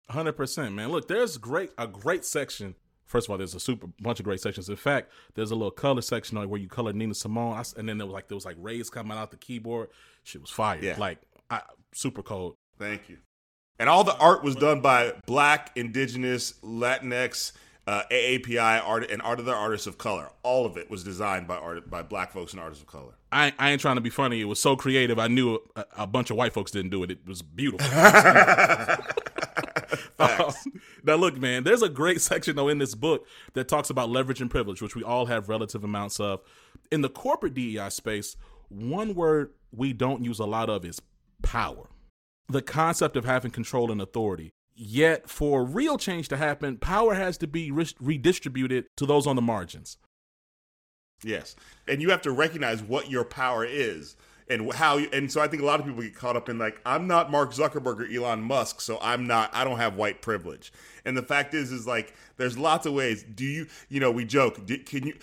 Hundred 0.09 0.33
percent, 0.33 0.75
man. 0.75 0.91
Look, 0.91 1.09
there's 1.09 1.37
great 1.37 1.71
a 1.77 1.87
great 1.87 2.25
section 2.25 2.75
First 3.09 3.27
of 3.27 3.31
all, 3.31 3.39
there's 3.39 3.55
a 3.55 3.61
super 3.61 3.87
bunch 4.03 4.21
of 4.21 4.25
great 4.25 4.41
sections. 4.41 4.69
In 4.69 4.77
fact, 4.77 5.11
there's 5.35 5.51
a 5.51 5.55
little 5.55 5.71
color 5.71 6.03
section 6.03 6.37
where 6.47 6.61
you 6.61 6.69
color 6.69 6.93
Nina 6.93 7.15
Simone, 7.15 7.55
I, 7.55 7.65
and 7.79 7.89
then 7.89 7.97
there 7.97 8.07
was 8.07 8.13
like 8.13 8.29
there 8.29 8.37
was 8.37 8.45
like 8.45 8.57
rays 8.59 8.91
coming 8.91 9.17
out 9.17 9.31
the 9.31 9.39
keyboard. 9.39 9.89
She 10.25 10.37
was 10.37 10.51
fire. 10.51 10.79
Yeah. 10.81 10.97
Like 10.99 11.19
I, 11.49 11.63
super 11.95 12.23
cold. 12.23 12.57
Thank 12.79 13.09
you. 13.09 13.17
And 13.79 13.89
all 13.89 14.05
the 14.05 14.17
art 14.17 14.43
was 14.43 14.57
done 14.57 14.81
by 14.81 15.13
Black, 15.27 15.71
Indigenous, 15.77 16.55
Latinx, 16.65 17.53
uh, 17.87 18.03
AAPI 18.11 18.83
art 18.85 19.11
and 19.11 19.23
art 19.23 19.39
of 19.39 19.47
the 19.47 19.55
artists 19.55 19.87
of 19.87 19.97
color. 19.97 20.31
All 20.43 20.67
of 20.67 20.77
it 20.77 20.91
was 20.91 21.05
designed 21.05 21.49
by 21.49 21.57
art 21.57 21.89
by 21.89 22.03
Black 22.03 22.33
folks 22.33 22.53
and 22.53 22.61
artists 22.61 22.83
of 22.83 22.89
color. 22.89 23.15
I, 23.33 23.53
I 23.59 23.71
ain't 23.71 23.81
trying 23.81 23.97
to 23.97 24.03
be 24.03 24.11
funny. 24.11 24.41
It 24.41 24.45
was 24.45 24.61
so 24.61 24.77
creative. 24.77 25.19
I 25.19 25.29
knew 25.29 25.59
a, 25.77 25.85
a 25.99 26.07
bunch 26.07 26.31
of 26.31 26.37
white 26.37 26.53
folks 26.53 26.71
didn't 26.71 26.91
do 26.91 27.03
it. 27.03 27.11
It 27.11 27.21
was 27.27 27.41
beautiful. 27.41 27.87
um, 30.19 30.53
now, 31.05 31.15
look, 31.15 31.37
man, 31.39 31.65
there's 31.65 31.83
a 31.83 31.89
great 31.89 32.21
section 32.21 32.57
though 32.57 32.69
in 32.69 32.79
this 32.79 32.95
book 32.95 33.27
that 33.55 33.69
talks 33.69 33.91
about 33.91 34.11
leverage 34.11 34.41
and 34.41 34.51
privilege, 34.51 34.83
which 34.83 34.97
we 34.97 35.03
all 35.03 35.27
have 35.27 35.49
relative 35.49 35.85
amounts 35.85 36.21
of. 36.21 36.41
In 36.91 37.03
the 37.03 37.09
corporate 37.09 37.55
DEI 37.55 37.89
space, 37.91 38.37
one 38.69 39.15
word 39.15 39.53
we 39.73 39.93
don't 39.93 40.25
use 40.25 40.39
a 40.39 40.47
lot 40.47 40.69
of 40.69 40.85
is 40.85 41.01
power. 41.43 41.89
The 42.49 42.63
concept 42.63 43.17
of 43.17 43.25
having 43.25 43.51
control 43.51 43.91
and 43.91 44.01
authority. 44.01 44.53
Yet, 44.75 45.29
for 45.29 45.65
real 45.65 45.99
change 45.99 46.29
to 46.29 46.37
happen, 46.37 46.77
power 46.77 47.15
has 47.15 47.37
to 47.39 47.47
be 47.47 47.71
re- 47.71 47.87
redistributed 48.01 48.87
to 48.97 49.07
those 49.07 49.27
on 49.27 49.37
the 49.37 49.43
margins. 49.43 49.99
Yes. 51.25 51.57
And 51.89 52.01
you 52.01 52.11
have 52.11 52.23
to 52.23 52.31
recognize 52.31 52.83
what 52.83 53.11
your 53.11 53.25
power 53.25 53.65
is 53.65 54.17
and 54.51 54.73
how 54.73 54.99
and 54.99 55.31
so 55.31 55.41
I 55.41 55.49
think 55.49 55.63
a 55.63 55.67
lot 55.67 55.81
of 55.81 55.87
people 55.87 56.03
get 56.03 56.15
caught 56.15 56.37
up 56.37 56.49
in 56.49 56.59
like 56.59 56.81
I'm 56.87 57.07
not 57.07 57.31
Mark 57.31 57.53
Zuckerberg 57.53 58.01
or 58.01 58.13
Elon 58.13 58.43
Musk, 58.43 58.81
so 58.81 58.99
I'm 59.01 59.27
not 59.27 59.51
I 59.53 59.65
don't 59.65 59.79
have 59.79 59.97
white 59.97 60.23
privilege. 60.23 60.73
And 61.05 61.17
the 61.17 61.23
fact 61.23 61.55
is 61.55 61.73
is 61.73 61.87
like 61.87 62.15
there's 62.37 62.57
lots 62.57 62.87
of 62.87 62.95
ways. 62.95 63.23
Do 63.23 63.45
you 63.45 63.67
you 63.89 64.01
know, 64.01 64.11
we 64.11 64.25
joke, 64.25 64.67
can 64.87 65.07
you 65.07 65.15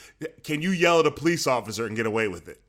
can 0.43 0.61
you 0.61 0.71
yell 0.71 0.99
at 0.99 1.05
a 1.05 1.11
police 1.11 1.47
officer 1.47 1.85
and 1.85 1.95
get 1.95 2.05
away 2.05 2.27
with 2.27 2.47
it? 2.47 2.61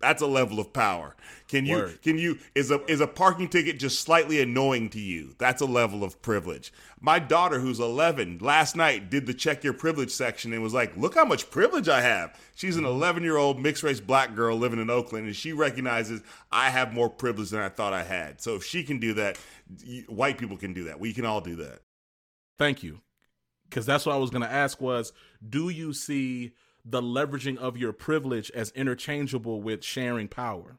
That's 0.00 0.22
a 0.22 0.26
level 0.26 0.58
of 0.58 0.72
power. 0.72 1.14
Can 1.46 1.66
you 1.66 1.76
Word. 1.76 2.02
can 2.02 2.16
you 2.16 2.38
is 2.54 2.70
a 2.70 2.82
is 2.90 3.02
a 3.02 3.06
parking 3.06 3.48
ticket 3.48 3.78
just 3.78 4.00
slightly 4.00 4.40
annoying 4.40 4.88
to 4.90 4.98
you? 4.98 5.34
That's 5.36 5.60
a 5.60 5.66
level 5.66 6.02
of 6.02 6.22
privilege. 6.22 6.72
My 7.00 7.18
daughter 7.18 7.60
who's 7.60 7.78
11 7.78 8.38
last 8.40 8.76
night 8.76 9.10
did 9.10 9.26
the 9.26 9.34
check 9.34 9.62
your 9.62 9.74
privilege 9.74 10.10
section 10.10 10.54
and 10.54 10.62
was 10.62 10.72
like, 10.72 10.96
"Look 10.96 11.16
how 11.16 11.26
much 11.26 11.50
privilege 11.50 11.88
I 11.88 12.00
have." 12.00 12.38
She's 12.54 12.78
an 12.78 12.84
11-year-old 12.84 13.56
mm-hmm. 13.56 13.62
mixed 13.62 13.82
race 13.82 14.00
black 14.00 14.34
girl 14.34 14.56
living 14.56 14.80
in 14.80 14.88
Oakland 14.88 15.26
and 15.26 15.36
she 15.36 15.52
recognizes 15.52 16.22
I 16.50 16.70
have 16.70 16.94
more 16.94 17.10
privilege 17.10 17.50
than 17.50 17.60
I 17.60 17.68
thought 17.68 17.92
I 17.92 18.04
had. 18.04 18.40
So 18.40 18.54
if 18.54 18.64
she 18.64 18.82
can 18.82 19.00
do 19.00 19.12
that, 19.14 19.38
white 20.08 20.38
people 20.38 20.56
can 20.56 20.72
do 20.72 20.84
that. 20.84 20.98
We 20.98 21.12
can 21.12 21.26
all 21.26 21.42
do 21.42 21.56
that. 21.56 21.80
Thank 22.58 22.82
you. 22.82 23.00
Cuz 23.70 23.84
that's 23.84 24.06
what 24.06 24.14
I 24.14 24.18
was 24.18 24.30
going 24.30 24.42
to 24.42 24.50
ask 24.50 24.80
was, 24.80 25.12
do 25.46 25.68
you 25.68 25.92
see 25.92 26.52
the 26.84 27.02
leveraging 27.02 27.56
of 27.58 27.76
your 27.76 27.92
privilege 27.92 28.50
as 28.52 28.70
interchangeable 28.72 29.60
with 29.60 29.84
sharing 29.84 30.28
power? 30.28 30.78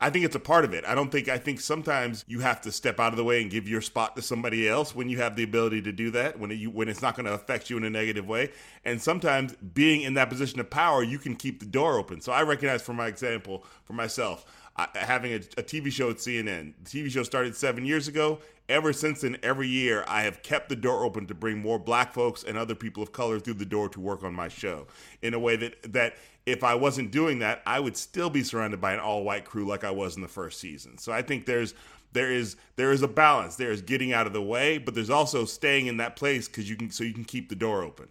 I 0.00 0.10
think 0.10 0.24
it's 0.24 0.34
a 0.34 0.40
part 0.40 0.64
of 0.64 0.74
it. 0.74 0.84
I 0.84 0.94
don't 0.94 1.10
think 1.10 1.28
I 1.28 1.38
think 1.38 1.60
sometimes 1.60 2.24
you 2.26 2.40
have 2.40 2.60
to 2.62 2.72
step 2.72 2.98
out 2.98 3.12
of 3.12 3.16
the 3.16 3.24
way 3.24 3.40
and 3.40 3.50
give 3.50 3.68
your 3.68 3.80
spot 3.80 4.16
to 4.16 4.22
somebody 4.22 4.68
else 4.68 4.94
when 4.94 5.08
you 5.08 5.18
have 5.18 5.36
the 5.36 5.44
ability 5.44 5.82
to 5.82 5.92
do 5.92 6.10
that 6.10 6.38
when 6.38 6.50
it, 6.50 6.66
when 6.66 6.88
it's 6.88 7.00
not 7.00 7.14
going 7.14 7.26
to 7.26 7.32
affect 7.32 7.70
you 7.70 7.76
in 7.76 7.84
a 7.84 7.90
negative 7.90 8.26
way. 8.26 8.50
And 8.84 9.00
sometimes 9.00 9.54
being 9.56 10.02
in 10.02 10.14
that 10.14 10.28
position 10.28 10.58
of 10.60 10.68
power, 10.68 11.02
you 11.02 11.18
can 11.18 11.36
keep 11.36 11.60
the 11.60 11.66
door 11.66 11.96
open. 11.96 12.20
So 12.20 12.32
I 12.32 12.42
recognize 12.42 12.82
for 12.82 12.92
my 12.92 13.06
example 13.06 13.64
for 13.84 13.92
myself, 13.92 14.44
I, 14.76 14.88
having 14.94 15.32
a, 15.32 15.36
a 15.36 15.62
TV 15.62 15.92
show 15.92 16.10
at 16.10 16.16
CNN. 16.16 16.74
The 16.82 16.90
TV 16.90 17.10
show 17.10 17.22
started 17.22 17.54
7 17.56 17.84
years 17.84 18.08
ago 18.08 18.40
ever 18.68 18.92
since 18.92 19.20
then, 19.20 19.36
every 19.42 19.68
year, 19.68 20.04
I 20.06 20.22
have 20.22 20.42
kept 20.42 20.68
the 20.68 20.76
door 20.76 21.04
open 21.04 21.26
to 21.26 21.34
bring 21.34 21.58
more 21.58 21.78
black 21.78 22.12
folks 22.12 22.42
and 22.44 22.56
other 22.56 22.74
people 22.74 23.02
of 23.02 23.12
color 23.12 23.38
through 23.38 23.54
the 23.54 23.64
door 23.64 23.88
to 23.90 24.00
work 24.00 24.22
on 24.24 24.34
my 24.34 24.48
show 24.48 24.86
in 25.22 25.34
a 25.34 25.38
way 25.38 25.56
that, 25.56 25.92
that 25.92 26.14
if 26.46 26.64
I 26.64 26.74
wasn't 26.74 27.10
doing 27.10 27.40
that, 27.40 27.62
I 27.66 27.80
would 27.80 27.96
still 27.96 28.30
be 28.30 28.42
surrounded 28.42 28.80
by 28.80 28.94
an 28.94 29.00
all 29.00 29.24
white 29.24 29.44
crew 29.44 29.66
like 29.66 29.84
I 29.84 29.90
was 29.90 30.16
in 30.16 30.22
the 30.22 30.28
first 30.28 30.60
season. 30.60 30.98
So 30.98 31.12
I 31.12 31.22
think 31.22 31.46
there's 31.46 31.74
there 32.12 32.30
is 32.30 32.56
there 32.76 32.92
is 32.92 33.02
a 33.02 33.08
balance. 33.08 33.56
There 33.56 33.72
is 33.72 33.82
getting 33.82 34.12
out 34.12 34.26
of 34.26 34.32
the 34.32 34.42
way, 34.42 34.78
but 34.78 34.94
there's 34.94 35.10
also 35.10 35.44
staying 35.44 35.86
in 35.86 35.96
that 35.96 36.16
place 36.16 36.46
because 36.46 36.68
you 36.68 36.76
can 36.76 36.90
so 36.90 37.02
you 37.02 37.14
can 37.14 37.24
keep 37.24 37.48
the 37.48 37.56
door 37.56 37.82
open. 37.82 38.08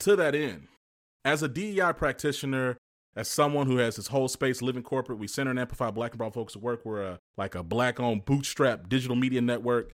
To 0.00 0.16
that 0.16 0.34
end, 0.34 0.68
as 1.24 1.42
a 1.42 1.48
DEI 1.48 1.92
practitioner, 1.96 2.76
as 3.16 3.28
someone 3.28 3.66
who 3.66 3.78
has 3.78 3.96
his 3.96 4.08
whole 4.08 4.28
space 4.28 4.60
living 4.60 4.82
corporate, 4.82 5.18
we 5.18 5.26
center 5.26 5.50
and 5.50 5.58
amplify 5.58 5.90
black 5.90 6.12
and 6.12 6.18
brown 6.18 6.32
folks 6.32 6.54
at 6.54 6.62
work. 6.62 6.84
We're 6.84 7.02
a, 7.02 7.18
like 7.38 7.54
a 7.54 7.62
black 7.62 7.98
owned 7.98 8.26
bootstrap 8.26 8.90
digital 8.90 9.16
media 9.16 9.40
network. 9.40 9.90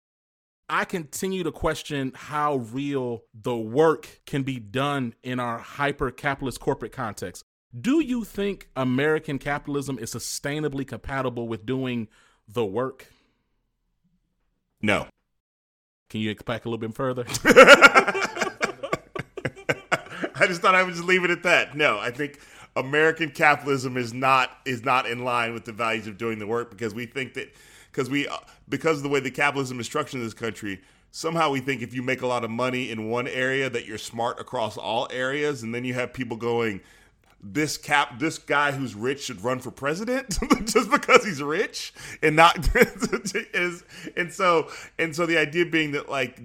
I 0.71 0.85
continue 0.87 1.43
to 1.43 1.53
question 1.53 2.13
how 2.15 2.57
real 2.57 3.25
the 3.35 3.57
work 3.57 4.21
can 4.25 4.43
be 4.43 4.59
done 4.59 5.15
in 5.23 5.39
our 5.39 5.59
hyper 5.59 6.11
capitalist 6.11 6.61
corporate 6.61 6.93
context. 6.93 7.45
Do 7.79 8.01
you 8.01 8.25
think 8.25 8.69
American 8.75 9.39
capitalism 9.39 9.99
is 9.99 10.15
sustainably 10.15 10.87
compatible 10.87 11.47
with 11.47 11.67
doing 11.67 12.09
the 12.49 12.65
work? 12.65 13.09
No. 14.81 15.07
Can 16.09 16.21
you 16.21 16.31
expect 16.31 16.65
a 16.65 16.69
little 16.69 16.79
bit 16.79 16.95
further? 16.95 17.25
I 20.41 20.47
just 20.47 20.63
thought 20.63 20.75
I 20.75 20.83
would 20.83 20.95
just 20.95 21.05
leave 21.05 21.23
it 21.23 21.31
at 21.31 21.43
that. 21.43 21.77
No, 21.77 21.99
I 21.99 22.11
think 22.11 22.41
American 22.77 23.31
capitalism 23.31 23.97
is 23.97 24.15
not 24.15 24.59
is 24.65 24.85
not 24.85 25.07
in 25.07 25.25
line 25.25 25.53
with 25.53 25.65
the 25.65 25.73
values 25.73 26.07
of 26.07 26.17
doing 26.17 26.39
the 26.39 26.47
work 26.47 26.71
because 26.71 26.95
we 26.95 27.07
think 27.07 27.35
that 27.35 27.53
because 27.91 28.09
we 28.09 28.29
uh, 28.29 28.37
because 28.69 28.99
of 28.99 29.03
the 29.03 29.09
way 29.09 29.21
the 29.21 29.31
capitalism 29.31 29.81
is 29.81 29.87
structured 29.87 30.21
in 30.21 30.25
this 30.25 30.35
country 30.35 30.81
somehow 31.11 31.51
we 31.51 31.61
think 31.61 31.83
if 31.83 31.93
you 31.93 32.03
make 32.03 32.23
a 32.23 32.27
lot 32.27 32.45
of 32.45 32.51
money 32.51 32.91
in 32.91 33.09
one 33.09 33.27
area 33.27 33.69
that 33.69 33.87
you're 33.87 33.99
smart 33.99 34.41
across 34.41 34.77
all 34.77 35.09
areas 35.11 35.63
and 35.63 35.75
then 35.75 35.85
you 35.85 35.95
have 35.95 36.13
people 36.13 36.37
going 36.37 36.81
this 37.43 37.77
cap 37.77 38.19
this 38.19 38.39
guy 38.39 38.71
who's 38.71 38.95
rich 38.95 39.25
should 39.25 39.43
run 39.43 39.59
for 39.59 39.71
president 39.71 40.39
just 40.65 40.91
because 40.91 41.25
he's 41.25 41.43
rich 41.43 41.93
and 42.23 42.37
not 42.37 42.69
is 42.75 43.83
and 44.17 44.33
so 44.33 44.69
and 44.99 45.17
so 45.17 45.27
the 45.27 45.39
idea 45.39 45.65
being 45.65 45.93
that 45.93 46.09
like 46.09 46.39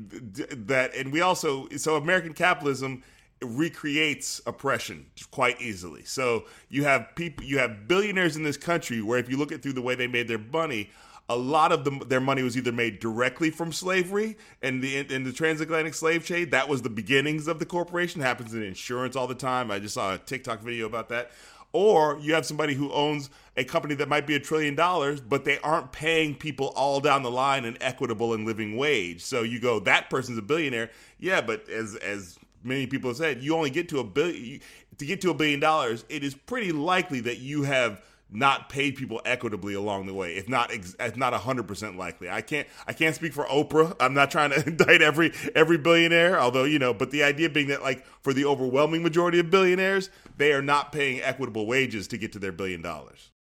that 0.66 0.96
and 0.96 1.12
we 1.12 1.22
also 1.22 1.68
so 1.76 1.98
american 1.98 2.34
capitalism 2.34 3.04
recreates 3.42 4.42
oppression 4.46 5.06
quite 5.32 5.62
easily. 5.62 6.04
So 6.04 6.46
you 6.70 6.84
have 6.86 7.16
people, 7.16 7.46
you 7.46 7.60
have 7.60 7.88
billionaires 7.88 8.36
in 8.36 8.44
this 8.44 8.58
country 8.58 9.02
where 9.02 9.20
if 9.20 9.30
you 9.30 9.38
look 9.38 9.52
at 9.52 9.62
through 9.62 9.74
the 9.74 9.82
way 9.82 9.96
they 9.96 10.08
made 10.08 10.28
their 10.28 10.40
money, 10.40 10.90
a 11.28 11.36
lot 11.36 11.72
of 11.72 12.08
their 12.08 12.22
money 12.22 12.44
was 12.44 12.56
either 12.56 12.72
made 12.72 13.00
directly 13.00 13.50
from 13.50 13.72
slavery 13.72 14.38
and 14.62 14.84
the 14.84 14.98
in 14.98 15.24
the 15.24 15.34
transatlantic 15.34 15.96
slave 15.96 16.26
trade. 16.26 16.52
That 16.52 16.70
was 16.70 16.84
the 16.84 16.90
beginnings 16.90 17.48
of 17.48 17.58
the 17.60 17.66
corporation. 17.66 18.22
Happens 18.22 18.54
in 18.54 18.62
insurance 18.62 19.16
all 19.16 19.28
the 19.28 19.36
time. 19.36 19.72
I 19.72 19.80
just 19.80 19.96
saw 19.96 20.14
a 20.14 20.18
TikTok 20.20 20.62
video 20.62 20.86
about 20.86 21.10
that. 21.10 21.32
Or 21.74 22.18
you 22.22 22.34
have 22.36 22.46
somebody 22.46 22.74
who 22.74 22.90
owns 22.94 23.30
a 23.58 23.66
company 23.66 23.96
that 23.96 24.08
might 24.08 24.26
be 24.26 24.36
a 24.36 24.40
trillion 24.40 24.76
dollars, 24.76 25.20
but 25.20 25.44
they 25.44 25.60
aren't 25.60 25.92
paying 25.92 26.34
people 26.34 26.68
all 26.68 27.02
down 27.02 27.22
the 27.22 27.32
line 27.32 27.66
an 27.66 27.78
equitable 27.82 28.34
and 28.34 28.46
living 28.46 28.78
wage. 28.78 29.22
So 29.22 29.42
you 29.42 29.60
go, 29.60 29.82
that 29.82 30.10
person's 30.10 30.38
a 30.38 30.42
billionaire. 30.42 30.90
Yeah, 31.20 31.42
but 31.42 31.68
as 31.68 31.96
as 31.96 32.38
many 32.66 32.88
people 32.88 33.10
have 33.10 33.18
said, 33.18 33.42
you 33.42 33.56
only 33.56 33.70
get 33.70 33.90
to 33.90 34.00
a 34.00 34.04
billion 34.04 34.62
to 34.98 35.06
get 35.06 35.22
to 35.22 35.30
a 35.30 35.34
billion 35.34 35.60
dollars. 35.60 36.06
It 36.10 36.24
is 36.24 36.34
pretty 36.34 36.72
likely 36.72 37.22
that 37.22 37.38
you 37.38 37.64
have 37.64 38.02
not 38.32 38.70
paid 38.70 38.96
people 38.96 39.22
equitably 39.24 39.74
along 39.76 40.08
the 40.08 40.14
way, 40.14 40.36
if 40.36 40.50
not 40.50 40.72
if 40.74 41.18
not 41.18 41.34
hundred 41.34 41.68
percent 41.68 41.98
likely. 41.98 42.30
I 42.30 42.42
can't 42.42 42.68
I 42.88 42.94
can't 42.94 43.16
speak 43.16 43.34
for 43.34 43.46
Oprah. 43.46 43.96
I'm 44.00 44.14
not 44.14 44.32
trying 44.32 44.52
to 44.52 44.64
indict 44.68 45.02
every 45.02 45.32
every 45.54 45.78
billionaire, 45.78 46.40
although 46.40 46.64
you 46.64 46.80
know. 46.80 46.94
But 46.94 47.12
the 47.12 47.24
idea 47.24 47.50
being 47.50 47.68
that 47.68 47.84
like 47.84 48.06
for 48.22 48.34
the 48.34 48.46
overwhelming 48.46 49.04
majority 49.04 49.40
of 49.40 49.50
billionaires, 49.50 50.10
they 50.38 50.54
are 50.54 50.62
not 50.62 50.92
paying 50.92 51.22
equitable 51.22 51.66
wages 51.66 52.08
to 52.10 52.18
get 52.18 52.34
to 52.34 52.40
their 52.40 52.52
billion 52.52 52.82
dollars. 52.82 53.32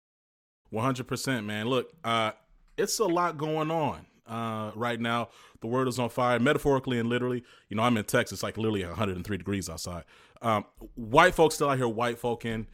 One 0.70 0.84
hundred 0.84 1.08
percent, 1.08 1.46
man. 1.46 1.66
Look, 1.68 1.92
uh, 2.04 2.32
it's 2.76 2.98
a 2.98 3.06
lot 3.06 3.38
going 3.38 3.70
on 3.70 4.06
uh, 4.26 4.70
right 4.74 5.00
now. 5.00 5.28
The 5.60 5.66
world 5.66 5.88
is 5.88 5.98
on 5.98 6.08
fire, 6.10 6.38
metaphorically 6.38 6.98
and 6.98 7.08
literally. 7.08 7.44
You 7.68 7.76
know, 7.76 7.82
I'm 7.82 7.96
in 7.96 8.04
Texas, 8.04 8.42
like 8.42 8.56
literally 8.56 8.84
103 8.84 9.36
degrees 9.36 9.68
outside. 9.68 10.04
Um, 10.42 10.64
white 10.94 11.34
folks 11.34 11.54
still 11.56 11.70
out 11.70 11.78
here 11.78 11.88
white 11.88 12.18
folk 12.18 12.44
in. 12.44 12.66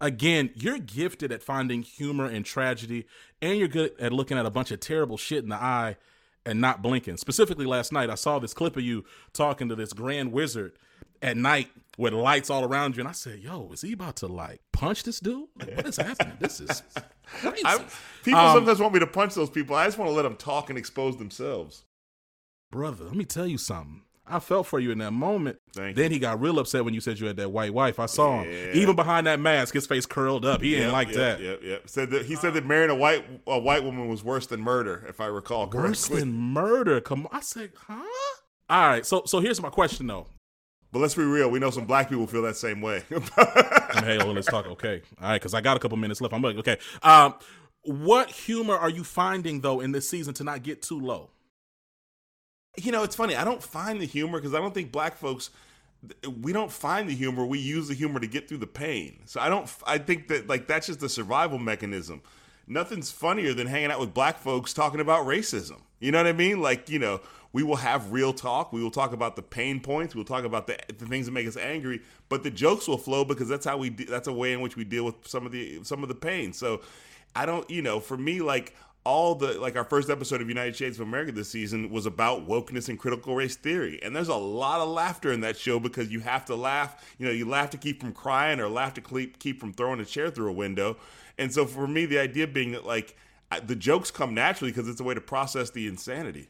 Again, 0.00 0.50
you're 0.54 0.78
gifted 0.78 1.30
at 1.30 1.42
finding 1.42 1.82
humor 1.82 2.26
and 2.26 2.44
tragedy, 2.44 3.06
and 3.40 3.58
you're 3.58 3.68
good 3.68 3.92
at 4.00 4.12
looking 4.12 4.36
at 4.36 4.46
a 4.46 4.50
bunch 4.50 4.70
of 4.72 4.80
terrible 4.80 5.16
shit 5.16 5.42
in 5.44 5.48
the 5.48 5.56
eye 5.56 5.96
and 6.44 6.60
not 6.60 6.82
blinking. 6.82 7.16
Specifically, 7.18 7.66
last 7.66 7.92
night, 7.92 8.10
I 8.10 8.16
saw 8.16 8.38
this 8.38 8.52
clip 8.52 8.76
of 8.76 8.82
you 8.82 9.04
talking 9.32 9.68
to 9.68 9.76
this 9.76 9.92
grand 9.92 10.32
wizard 10.32 10.72
at 11.20 11.36
night 11.36 11.68
with 11.98 12.12
lights 12.12 12.50
all 12.50 12.64
around 12.64 12.96
you, 12.96 13.00
and 13.00 13.08
I 13.08 13.12
said, 13.12 13.40
"Yo, 13.40 13.70
is 13.72 13.82
he 13.82 13.92
about 13.92 14.16
to 14.16 14.26
like 14.26 14.60
punch 14.72 15.02
this 15.04 15.20
dude? 15.20 15.48
Like, 15.58 15.76
what 15.76 15.86
is 15.86 15.96
happening? 15.96 16.36
This 16.40 16.60
is 16.60 16.82
crazy." 17.26 17.62
I, 17.64 17.84
people 18.24 18.40
Um, 18.40 18.56
sometimes 18.56 18.80
want 18.80 18.94
me 18.94 19.00
to 19.00 19.06
punch 19.06 19.34
those 19.34 19.50
people. 19.50 19.76
I 19.76 19.84
just 19.86 19.98
want 19.98 20.10
to 20.10 20.14
let 20.14 20.22
them 20.22 20.36
talk 20.36 20.70
and 20.70 20.78
expose 20.78 21.16
themselves. 21.18 21.84
brother, 22.70 23.04
let 23.04 23.14
me 23.14 23.24
tell 23.24 23.46
you 23.46 23.58
something. 23.58 24.02
I 24.24 24.38
felt 24.38 24.66
for 24.68 24.78
you 24.78 24.92
in 24.92 24.98
that 24.98 25.10
moment. 25.10 25.58
Thank 25.74 25.96
then 25.96 26.12
he 26.12 26.18
got 26.18 26.40
real 26.40 26.58
upset 26.60 26.84
when 26.84 26.94
you 26.94 27.00
said 27.00 27.18
you 27.18 27.26
had 27.26 27.36
that 27.36 27.50
white 27.50 27.74
wife. 27.74 27.98
I 27.98 28.06
saw 28.06 28.42
him. 28.42 28.70
Even 28.72 28.94
behind 28.94 29.26
that 29.26 29.40
mask, 29.40 29.74
his 29.74 29.86
face 29.86 30.06
curled 30.06 30.44
up. 30.44 30.62
He 30.62 30.70
didn't 30.70 30.92
like 30.92 31.08
yep, 31.08 31.16
that. 31.16 31.40
Yep, 31.40 31.60
yep. 31.62 31.88
Said 31.88 32.10
that 32.10 32.24
he 32.26 32.36
said 32.36 32.54
that 32.54 32.64
marrying 32.64 32.90
a 32.90 32.94
white 32.94 33.24
a 33.46 33.58
white 33.58 33.82
woman 33.84 34.08
was 34.08 34.22
worse 34.22 34.46
than 34.46 34.60
murder, 34.60 35.04
if 35.08 35.20
I 35.20 35.26
recall 35.26 35.66
correctly. 35.66 35.90
Worse 35.90 36.06
than 36.08 36.32
murder. 36.32 37.00
Come 37.00 37.26
on. 37.26 37.36
I 37.36 37.40
said, 37.40 37.72
huh? 37.76 38.00
All 38.70 38.88
right. 38.88 39.04
So 39.04 39.24
so 39.26 39.40
here's 39.40 39.60
my 39.60 39.70
question 39.70 40.06
though. 40.06 40.28
But 40.92 41.00
let's 41.00 41.14
be 41.14 41.24
real, 41.24 41.50
we 41.50 41.58
know 41.58 41.70
some 41.70 41.86
black 41.86 42.08
people 42.08 42.26
feel 42.26 42.42
that 42.42 42.56
same 42.56 42.80
way. 42.80 43.02
hey, 43.10 44.18
well, 44.18 44.32
let's 44.32 44.46
talk. 44.46 44.66
Okay. 44.66 45.02
All 45.20 45.28
right, 45.28 45.34
because 45.34 45.54
I 45.54 45.60
got 45.60 45.76
a 45.76 45.80
couple 45.80 45.96
minutes 45.96 46.20
left. 46.20 46.34
I'm 46.34 46.42
like, 46.42 46.56
okay. 46.56 46.78
Um, 47.02 47.34
what 47.82 48.30
humor 48.30 48.76
are 48.76 48.90
you 48.90 49.02
finding 49.02 49.60
though 49.60 49.80
in 49.80 49.92
this 49.92 50.08
season 50.08 50.34
to 50.34 50.44
not 50.44 50.62
get 50.62 50.82
too 50.82 51.00
low? 51.00 51.30
you 52.78 52.90
know, 52.90 53.02
it's 53.02 53.16
funny. 53.16 53.36
I 53.36 53.44
don't 53.44 53.62
find 53.62 54.00
the 54.00 54.06
humor 54.06 54.38
because 54.38 54.54
I 54.54 54.58
don't 54.58 54.72
think 54.72 54.92
black 54.92 55.16
folks 55.16 55.50
we 56.40 56.52
don't 56.52 56.72
find 56.72 57.08
the 57.08 57.14
humor. 57.14 57.46
We 57.46 57.58
use 57.60 57.88
the 57.88 57.94
humor 57.94 58.18
to 58.18 58.26
get 58.26 58.48
through 58.48 58.58
the 58.58 58.66
pain. 58.66 59.20
So 59.26 59.40
I 59.40 59.48
don't. 59.48 59.70
I 59.86 59.98
think 59.98 60.28
that 60.28 60.48
like 60.48 60.66
that's 60.66 60.86
just 60.88 61.02
a 61.02 61.08
survival 61.08 61.58
mechanism. 61.58 62.22
Nothing's 62.66 63.10
funnier 63.10 63.54
than 63.54 63.66
hanging 63.66 63.90
out 63.90 64.00
with 64.00 64.14
black 64.14 64.38
folks 64.38 64.72
talking 64.72 65.00
about 65.00 65.26
racism. 65.26 65.80
You 66.02 66.12
know 66.12 66.18
what 66.18 66.26
I 66.26 66.32
mean? 66.32 66.60
Like 66.60 66.90
you 66.90 66.98
know, 66.98 67.20
we 67.52 67.62
will 67.62 67.76
have 67.76 68.12
real 68.12 68.32
talk. 68.32 68.72
We 68.72 68.82
will 68.82 68.90
talk 68.90 69.12
about 69.12 69.36
the 69.36 69.42
pain 69.42 69.80
points. 69.80 70.14
We'll 70.14 70.24
talk 70.24 70.44
about 70.44 70.66
the, 70.66 70.78
the 70.88 71.06
things 71.06 71.26
that 71.26 71.32
make 71.32 71.46
us 71.46 71.56
angry. 71.56 72.02
But 72.28 72.42
the 72.42 72.50
jokes 72.50 72.88
will 72.88 72.98
flow 72.98 73.24
because 73.24 73.48
that's 73.48 73.64
how 73.64 73.76
we. 73.76 73.90
De- 73.90 74.04
that's 74.04 74.28
a 74.28 74.32
way 74.32 74.52
in 74.52 74.60
which 74.60 74.76
we 74.76 74.84
deal 74.84 75.04
with 75.04 75.26
some 75.26 75.46
of 75.46 75.52
the 75.52 75.84
some 75.84 76.02
of 76.02 76.08
the 76.08 76.14
pain. 76.14 76.52
So 76.52 76.80
I 77.36 77.46
don't. 77.46 77.68
You 77.70 77.82
know, 77.82 78.00
for 78.00 78.16
me, 78.16 78.40
like 78.40 78.74
all 79.04 79.34
the 79.34 79.58
like 79.60 79.76
our 79.76 79.84
first 79.84 80.10
episode 80.10 80.40
of 80.40 80.48
United 80.48 80.74
Shades 80.74 80.98
of 80.98 81.06
America 81.06 81.32
this 81.32 81.50
season 81.50 81.90
was 81.90 82.06
about 82.06 82.48
wokeness 82.48 82.88
and 82.88 82.98
critical 82.98 83.34
race 83.34 83.56
theory. 83.56 84.00
And 84.02 84.14
there's 84.14 84.28
a 84.28 84.34
lot 84.34 84.80
of 84.80 84.88
laughter 84.88 85.32
in 85.32 85.40
that 85.42 85.56
show 85.56 85.78
because 85.78 86.10
you 86.10 86.20
have 86.20 86.44
to 86.46 86.56
laugh. 86.56 87.14
You 87.18 87.26
know, 87.26 87.32
you 87.32 87.48
laugh 87.48 87.70
to 87.70 87.78
keep 87.78 88.00
from 88.00 88.12
crying 88.12 88.58
or 88.58 88.68
laugh 88.68 88.94
to 88.94 89.00
keep 89.00 89.38
keep 89.38 89.60
from 89.60 89.72
throwing 89.72 90.00
a 90.00 90.04
chair 90.04 90.30
through 90.30 90.48
a 90.48 90.52
window. 90.52 90.96
And 91.38 91.52
so 91.52 91.64
for 91.66 91.86
me, 91.86 92.06
the 92.06 92.18
idea 92.18 92.46
being 92.46 92.72
that 92.72 92.86
like 92.86 93.16
I- 93.56 93.60
the 93.60 93.76
jokes 93.76 94.10
come 94.10 94.34
naturally 94.34 94.70
because 94.72 94.88
it's 94.88 95.00
a 95.00 95.04
way 95.04 95.14
to 95.14 95.20
process 95.20 95.70
the 95.70 95.86
insanity. 95.86 96.48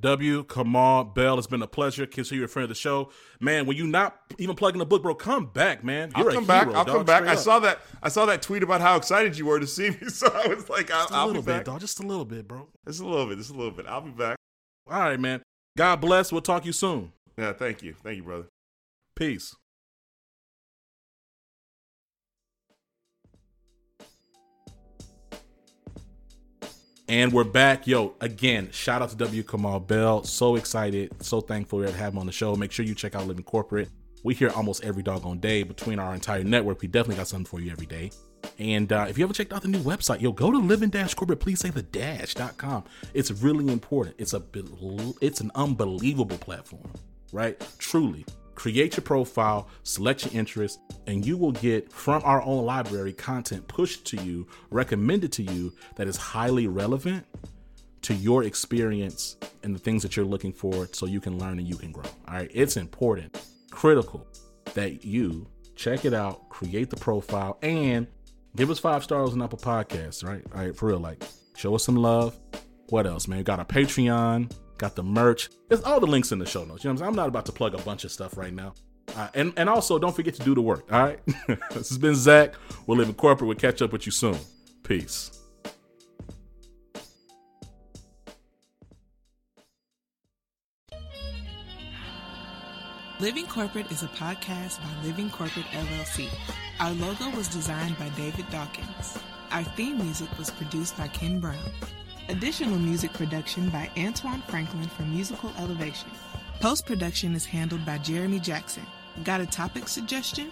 W. 0.00 0.42
Kamau 0.44 1.14
Bell, 1.14 1.36
it's 1.38 1.46
been 1.46 1.62
a 1.62 1.66
pleasure. 1.66 2.06
Kiss 2.06 2.32
you, 2.32 2.42
a 2.42 2.48
friend 2.48 2.64
of 2.64 2.70
the 2.70 2.74
show. 2.74 3.10
Man, 3.40 3.66
when 3.66 3.76
you 3.76 3.86
not 3.86 4.16
even 4.38 4.56
plugging 4.56 4.78
the 4.78 4.86
book, 4.86 5.02
bro, 5.02 5.14
come 5.14 5.46
back, 5.46 5.84
man. 5.84 6.10
You're 6.16 6.28
I'll 6.28 6.34
come 6.34 6.44
a 6.44 6.46
back. 6.46 6.64
hero, 6.64 6.78
I'll 6.78 6.84
dog, 6.84 6.96
come 6.96 7.04
back. 7.06 7.24
I 7.24 7.32
up. 7.34 7.38
saw 7.38 7.58
that. 7.60 7.80
I 8.02 8.08
saw 8.08 8.24
that 8.26 8.40
tweet 8.40 8.62
about 8.62 8.80
how 8.80 8.96
excited 8.96 9.36
you 9.36 9.44
were 9.46 9.60
to 9.60 9.66
see 9.66 9.90
me. 9.90 9.96
So 10.08 10.28
I 10.34 10.46
was 10.48 10.68
like, 10.70 10.90
I'll, 10.90 11.02
Just 11.02 11.10
a 11.12 11.14
I'll 11.14 11.24
be 11.26 11.28
little 11.28 11.42
bit, 11.42 11.52
back. 11.58 11.64
dog. 11.66 11.80
Just 11.80 12.00
a 12.00 12.06
little 12.06 12.24
bit, 12.24 12.48
bro. 12.48 12.68
Just 12.86 13.00
a 13.00 13.06
little 13.06 13.26
bit. 13.26 13.36
Just 13.38 13.50
a 13.50 13.54
little 13.54 13.70
bit. 13.70 13.86
I'll 13.86 14.00
be 14.00 14.10
back. 14.10 14.36
All 14.90 14.98
right, 14.98 15.20
man. 15.20 15.42
God 15.76 15.96
bless. 16.00 16.32
We'll 16.32 16.40
talk 16.40 16.62
to 16.62 16.66
you 16.66 16.72
soon. 16.72 17.12
Yeah. 17.36 17.52
Thank 17.52 17.82
you. 17.82 17.94
Thank 18.02 18.16
you, 18.16 18.22
brother. 18.22 18.46
Peace. 19.14 19.54
And 27.12 27.30
we're 27.30 27.44
back. 27.44 27.86
Yo, 27.86 28.14
again, 28.22 28.70
shout 28.70 29.02
out 29.02 29.10
to 29.10 29.16
W. 29.16 29.42
Kamau 29.42 29.86
Bell. 29.86 30.24
So 30.24 30.56
excited, 30.56 31.12
so 31.22 31.42
thankful 31.42 31.82
to 31.82 31.92
have 31.92 32.14
him 32.14 32.18
on 32.18 32.24
the 32.24 32.32
show. 32.32 32.56
Make 32.56 32.72
sure 32.72 32.86
you 32.86 32.94
check 32.94 33.14
out 33.14 33.26
Living 33.26 33.44
Corporate. 33.44 33.90
We 34.24 34.32
hear 34.32 34.48
almost 34.48 34.82
every 34.82 35.02
doggone 35.02 35.38
day 35.38 35.62
between 35.62 35.98
our 35.98 36.14
entire 36.14 36.42
network. 36.42 36.80
We 36.80 36.88
definitely 36.88 37.16
got 37.16 37.28
something 37.28 37.44
for 37.44 37.60
you 37.60 37.70
every 37.70 37.84
day. 37.84 38.12
And 38.58 38.90
uh, 38.90 39.04
if 39.10 39.18
you 39.18 39.24
haven't 39.24 39.34
checked 39.34 39.52
out 39.52 39.60
the 39.60 39.68
new 39.68 39.80
website, 39.80 40.22
yo, 40.22 40.32
go 40.32 40.50
to 40.50 40.56
living 40.56 40.90
corporate. 40.90 41.38
Please 41.38 41.60
say 41.60 41.68
the 41.68 41.82
dash.com. 41.82 42.84
It's 43.12 43.30
really 43.30 43.70
important. 43.70 44.16
It's 44.16 44.32
a 44.32 44.42
it's 45.20 45.42
an 45.42 45.50
unbelievable 45.54 46.38
platform, 46.38 46.90
right? 47.30 47.62
Truly. 47.76 48.24
Create 48.54 48.96
your 48.96 49.02
profile, 49.02 49.68
select 49.82 50.24
your 50.26 50.38
interests, 50.38 50.78
and 51.06 51.26
you 51.26 51.36
will 51.36 51.52
get 51.52 51.90
from 51.92 52.22
our 52.24 52.42
own 52.42 52.64
library 52.64 53.12
content 53.12 53.66
pushed 53.68 54.04
to 54.06 54.16
you, 54.18 54.46
recommended 54.70 55.32
to 55.32 55.42
you 55.42 55.72
that 55.96 56.06
is 56.06 56.16
highly 56.16 56.66
relevant 56.66 57.24
to 58.02 58.14
your 58.14 58.44
experience 58.44 59.36
and 59.62 59.74
the 59.74 59.78
things 59.78 60.02
that 60.02 60.16
you're 60.16 60.24
looking 60.24 60.52
for 60.52 60.88
so 60.92 61.06
you 61.06 61.20
can 61.20 61.38
learn 61.38 61.58
and 61.58 61.68
you 61.68 61.76
can 61.76 61.92
grow. 61.92 62.04
All 62.28 62.34
right. 62.34 62.50
It's 62.52 62.76
important, 62.76 63.40
critical 63.70 64.26
that 64.74 65.04
you 65.04 65.46
check 65.76 66.04
it 66.04 66.14
out, 66.14 66.48
create 66.48 66.90
the 66.90 66.96
profile, 66.96 67.58
and 67.62 68.06
give 68.56 68.70
us 68.70 68.78
five 68.78 69.02
stars 69.02 69.32
on 69.32 69.42
Apple 69.42 69.58
Podcasts, 69.58 70.24
right? 70.24 70.42
All 70.54 70.60
right, 70.60 70.76
for 70.76 70.88
real. 70.88 70.98
Like, 70.98 71.22
show 71.56 71.74
us 71.74 71.84
some 71.84 71.96
love. 71.96 72.38
What 72.88 73.06
else, 73.06 73.26
man? 73.28 73.38
We 73.38 73.44
got 73.44 73.60
a 73.60 73.64
Patreon, 73.64 74.52
got 74.78 74.96
the 74.96 75.02
merch. 75.02 75.50
There's 75.68 75.82
all 75.82 76.00
the 76.00 76.06
links 76.06 76.32
in 76.32 76.38
the 76.38 76.46
show 76.46 76.64
notes. 76.64 76.84
You 76.84 76.92
know 76.92 77.00
I'm? 77.00 77.08
I'm 77.08 77.14
not 77.14 77.28
about 77.28 77.46
to 77.46 77.52
plug 77.52 77.74
a 77.74 77.78
bunch 77.78 78.04
of 78.04 78.12
stuff 78.12 78.36
right 78.36 78.52
now. 78.52 78.74
Uh, 79.16 79.28
and, 79.34 79.52
and 79.56 79.68
also, 79.68 79.98
don't 79.98 80.14
forget 80.14 80.34
to 80.34 80.42
do 80.42 80.54
the 80.54 80.62
work, 80.62 80.90
all 80.90 81.02
right? 81.02 81.20
this 81.72 81.88
has 81.88 81.98
been 81.98 82.14
Zach. 82.14 82.54
We'll 82.86 82.96
live 82.96 83.08
in 83.08 83.14
corporate. 83.14 83.48
We'll 83.48 83.56
catch 83.56 83.82
up 83.82 83.92
with 83.92 84.06
you 84.06 84.12
soon. 84.12 84.38
Peace. 84.82 85.38
Living 93.22 93.46
Corporate 93.46 93.88
is 93.92 94.02
a 94.02 94.08
podcast 94.08 94.80
by 94.80 95.04
Living 95.04 95.30
Corporate 95.30 95.66
LLC. 95.66 96.28
Our 96.80 96.90
logo 96.94 97.30
was 97.36 97.46
designed 97.46 97.96
by 97.96 98.08
David 98.16 98.50
Dawkins. 98.50 99.16
Our 99.52 99.62
theme 99.62 99.98
music 99.98 100.28
was 100.38 100.50
produced 100.50 100.98
by 100.98 101.06
Ken 101.06 101.38
Brown. 101.38 101.70
Additional 102.28 102.78
music 102.78 103.12
production 103.12 103.68
by 103.70 103.90
Antoine 103.96 104.42
Franklin 104.48 104.88
for 104.88 105.02
Musical 105.02 105.52
Elevation. 105.58 106.10
Post 106.60 106.86
production 106.86 107.34
is 107.34 107.44
handled 107.44 107.84
by 107.84 107.98
Jeremy 107.98 108.38
Jackson. 108.38 108.86
Got 109.24 109.40
a 109.40 109.46
topic 109.46 109.88
suggestion? 109.88 110.50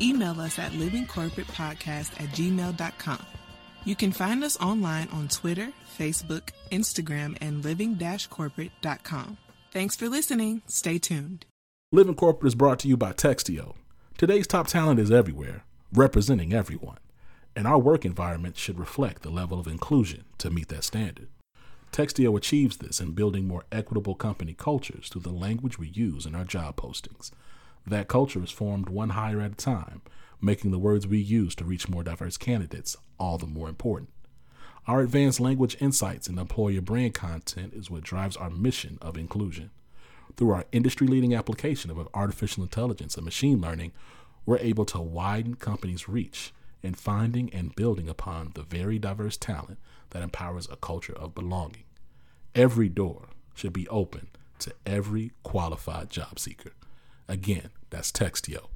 Email 0.00 0.40
us 0.40 0.58
at 0.58 0.72
livingcorporatepodcast 0.72 2.20
at 2.20 2.28
gmail.com. 2.30 3.26
You 3.84 3.96
can 3.96 4.12
find 4.12 4.44
us 4.44 4.60
online 4.60 5.08
on 5.12 5.28
Twitter, 5.28 5.72
Facebook, 5.98 6.50
Instagram, 6.70 7.36
and 7.40 7.64
living-corporate.com. 7.64 9.38
Thanks 9.72 9.96
for 9.96 10.08
listening. 10.08 10.62
Stay 10.66 10.98
tuned. 10.98 11.46
Living 11.92 12.14
Corporate 12.14 12.48
is 12.48 12.54
brought 12.54 12.78
to 12.80 12.88
you 12.88 12.96
by 12.96 13.12
Textio. 13.12 13.74
Today's 14.18 14.46
top 14.46 14.66
talent 14.66 15.00
is 15.00 15.10
everywhere, 15.10 15.64
representing 15.92 16.52
everyone. 16.52 16.98
And 17.54 17.66
our 17.66 17.78
work 17.78 18.04
environment 18.04 18.56
should 18.56 18.78
reflect 18.78 19.22
the 19.22 19.30
level 19.30 19.60
of 19.60 19.66
inclusion 19.66 20.24
to 20.38 20.50
meet 20.50 20.68
that 20.68 20.84
standard. 20.84 21.28
Textio 21.92 22.34
achieves 22.36 22.78
this 22.78 23.00
in 23.00 23.12
building 23.12 23.46
more 23.46 23.64
equitable 23.70 24.14
company 24.14 24.54
cultures 24.54 25.10
through 25.10 25.20
the 25.20 25.30
language 25.30 25.78
we 25.78 25.88
use 25.88 26.24
in 26.24 26.34
our 26.34 26.44
job 26.44 26.76
postings. 26.76 27.30
That 27.86 28.08
culture 28.08 28.42
is 28.42 28.50
formed 28.50 28.88
one 28.88 29.10
hire 29.10 29.42
at 29.42 29.52
a 29.52 29.56
time, 29.56 30.00
making 30.40 30.70
the 30.70 30.78
words 30.78 31.06
we 31.06 31.18
use 31.18 31.54
to 31.56 31.64
reach 31.64 31.90
more 31.90 32.02
diverse 32.02 32.38
candidates 32.38 32.96
all 33.18 33.36
the 33.36 33.46
more 33.46 33.68
important. 33.68 34.08
Our 34.86 35.02
advanced 35.02 35.38
language 35.38 35.76
insights 35.80 36.28
and 36.28 36.38
employer 36.38 36.80
brand 36.80 37.12
content 37.12 37.74
is 37.74 37.90
what 37.90 38.02
drives 38.02 38.38
our 38.38 38.50
mission 38.50 38.98
of 39.02 39.18
inclusion. 39.18 39.70
Through 40.36 40.50
our 40.50 40.64
industry 40.72 41.06
leading 41.06 41.34
application 41.34 41.90
of 41.90 42.08
artificial 42.14 42.62
intelligence 42.62 43.16
and 43.16 43.24
machine 43.24 43.60
learning, 43.60 43.92
we're 44.46 44.58
able 44.58 44.86
to 44.86 44.98
widen 44.98 45.56
companies' 45.56 46.08
reach 46.08 46.54
in 46.82 46.94
finding 46.94 47.52
and 47.52 47.74
building 47.76 48.08
upon 48.08 48.52
the 48.54 48.62
very 48.62 48.98
diverse 48.98 49.36
talent 49.36 49.78
that 50.10 50.22
empowers 50.22 50.68
a 50.70 50.76
culture 50.76 51.14
of 51.14 51.34
belonging. 51.34 51.84
Every 52.54 52.88
door 52.88 53.28
should 53.54 53.72
be 53.72 53.88
open 53.88 54.28
to 54.60 54.74
every 54.84 55.32
qualified 55.42 56.10
job 56.10 56.38
seeker. 56.38 56.72
Again, 57.28 57.70
that's 57.90 58.12
Textio. 58.12 58.68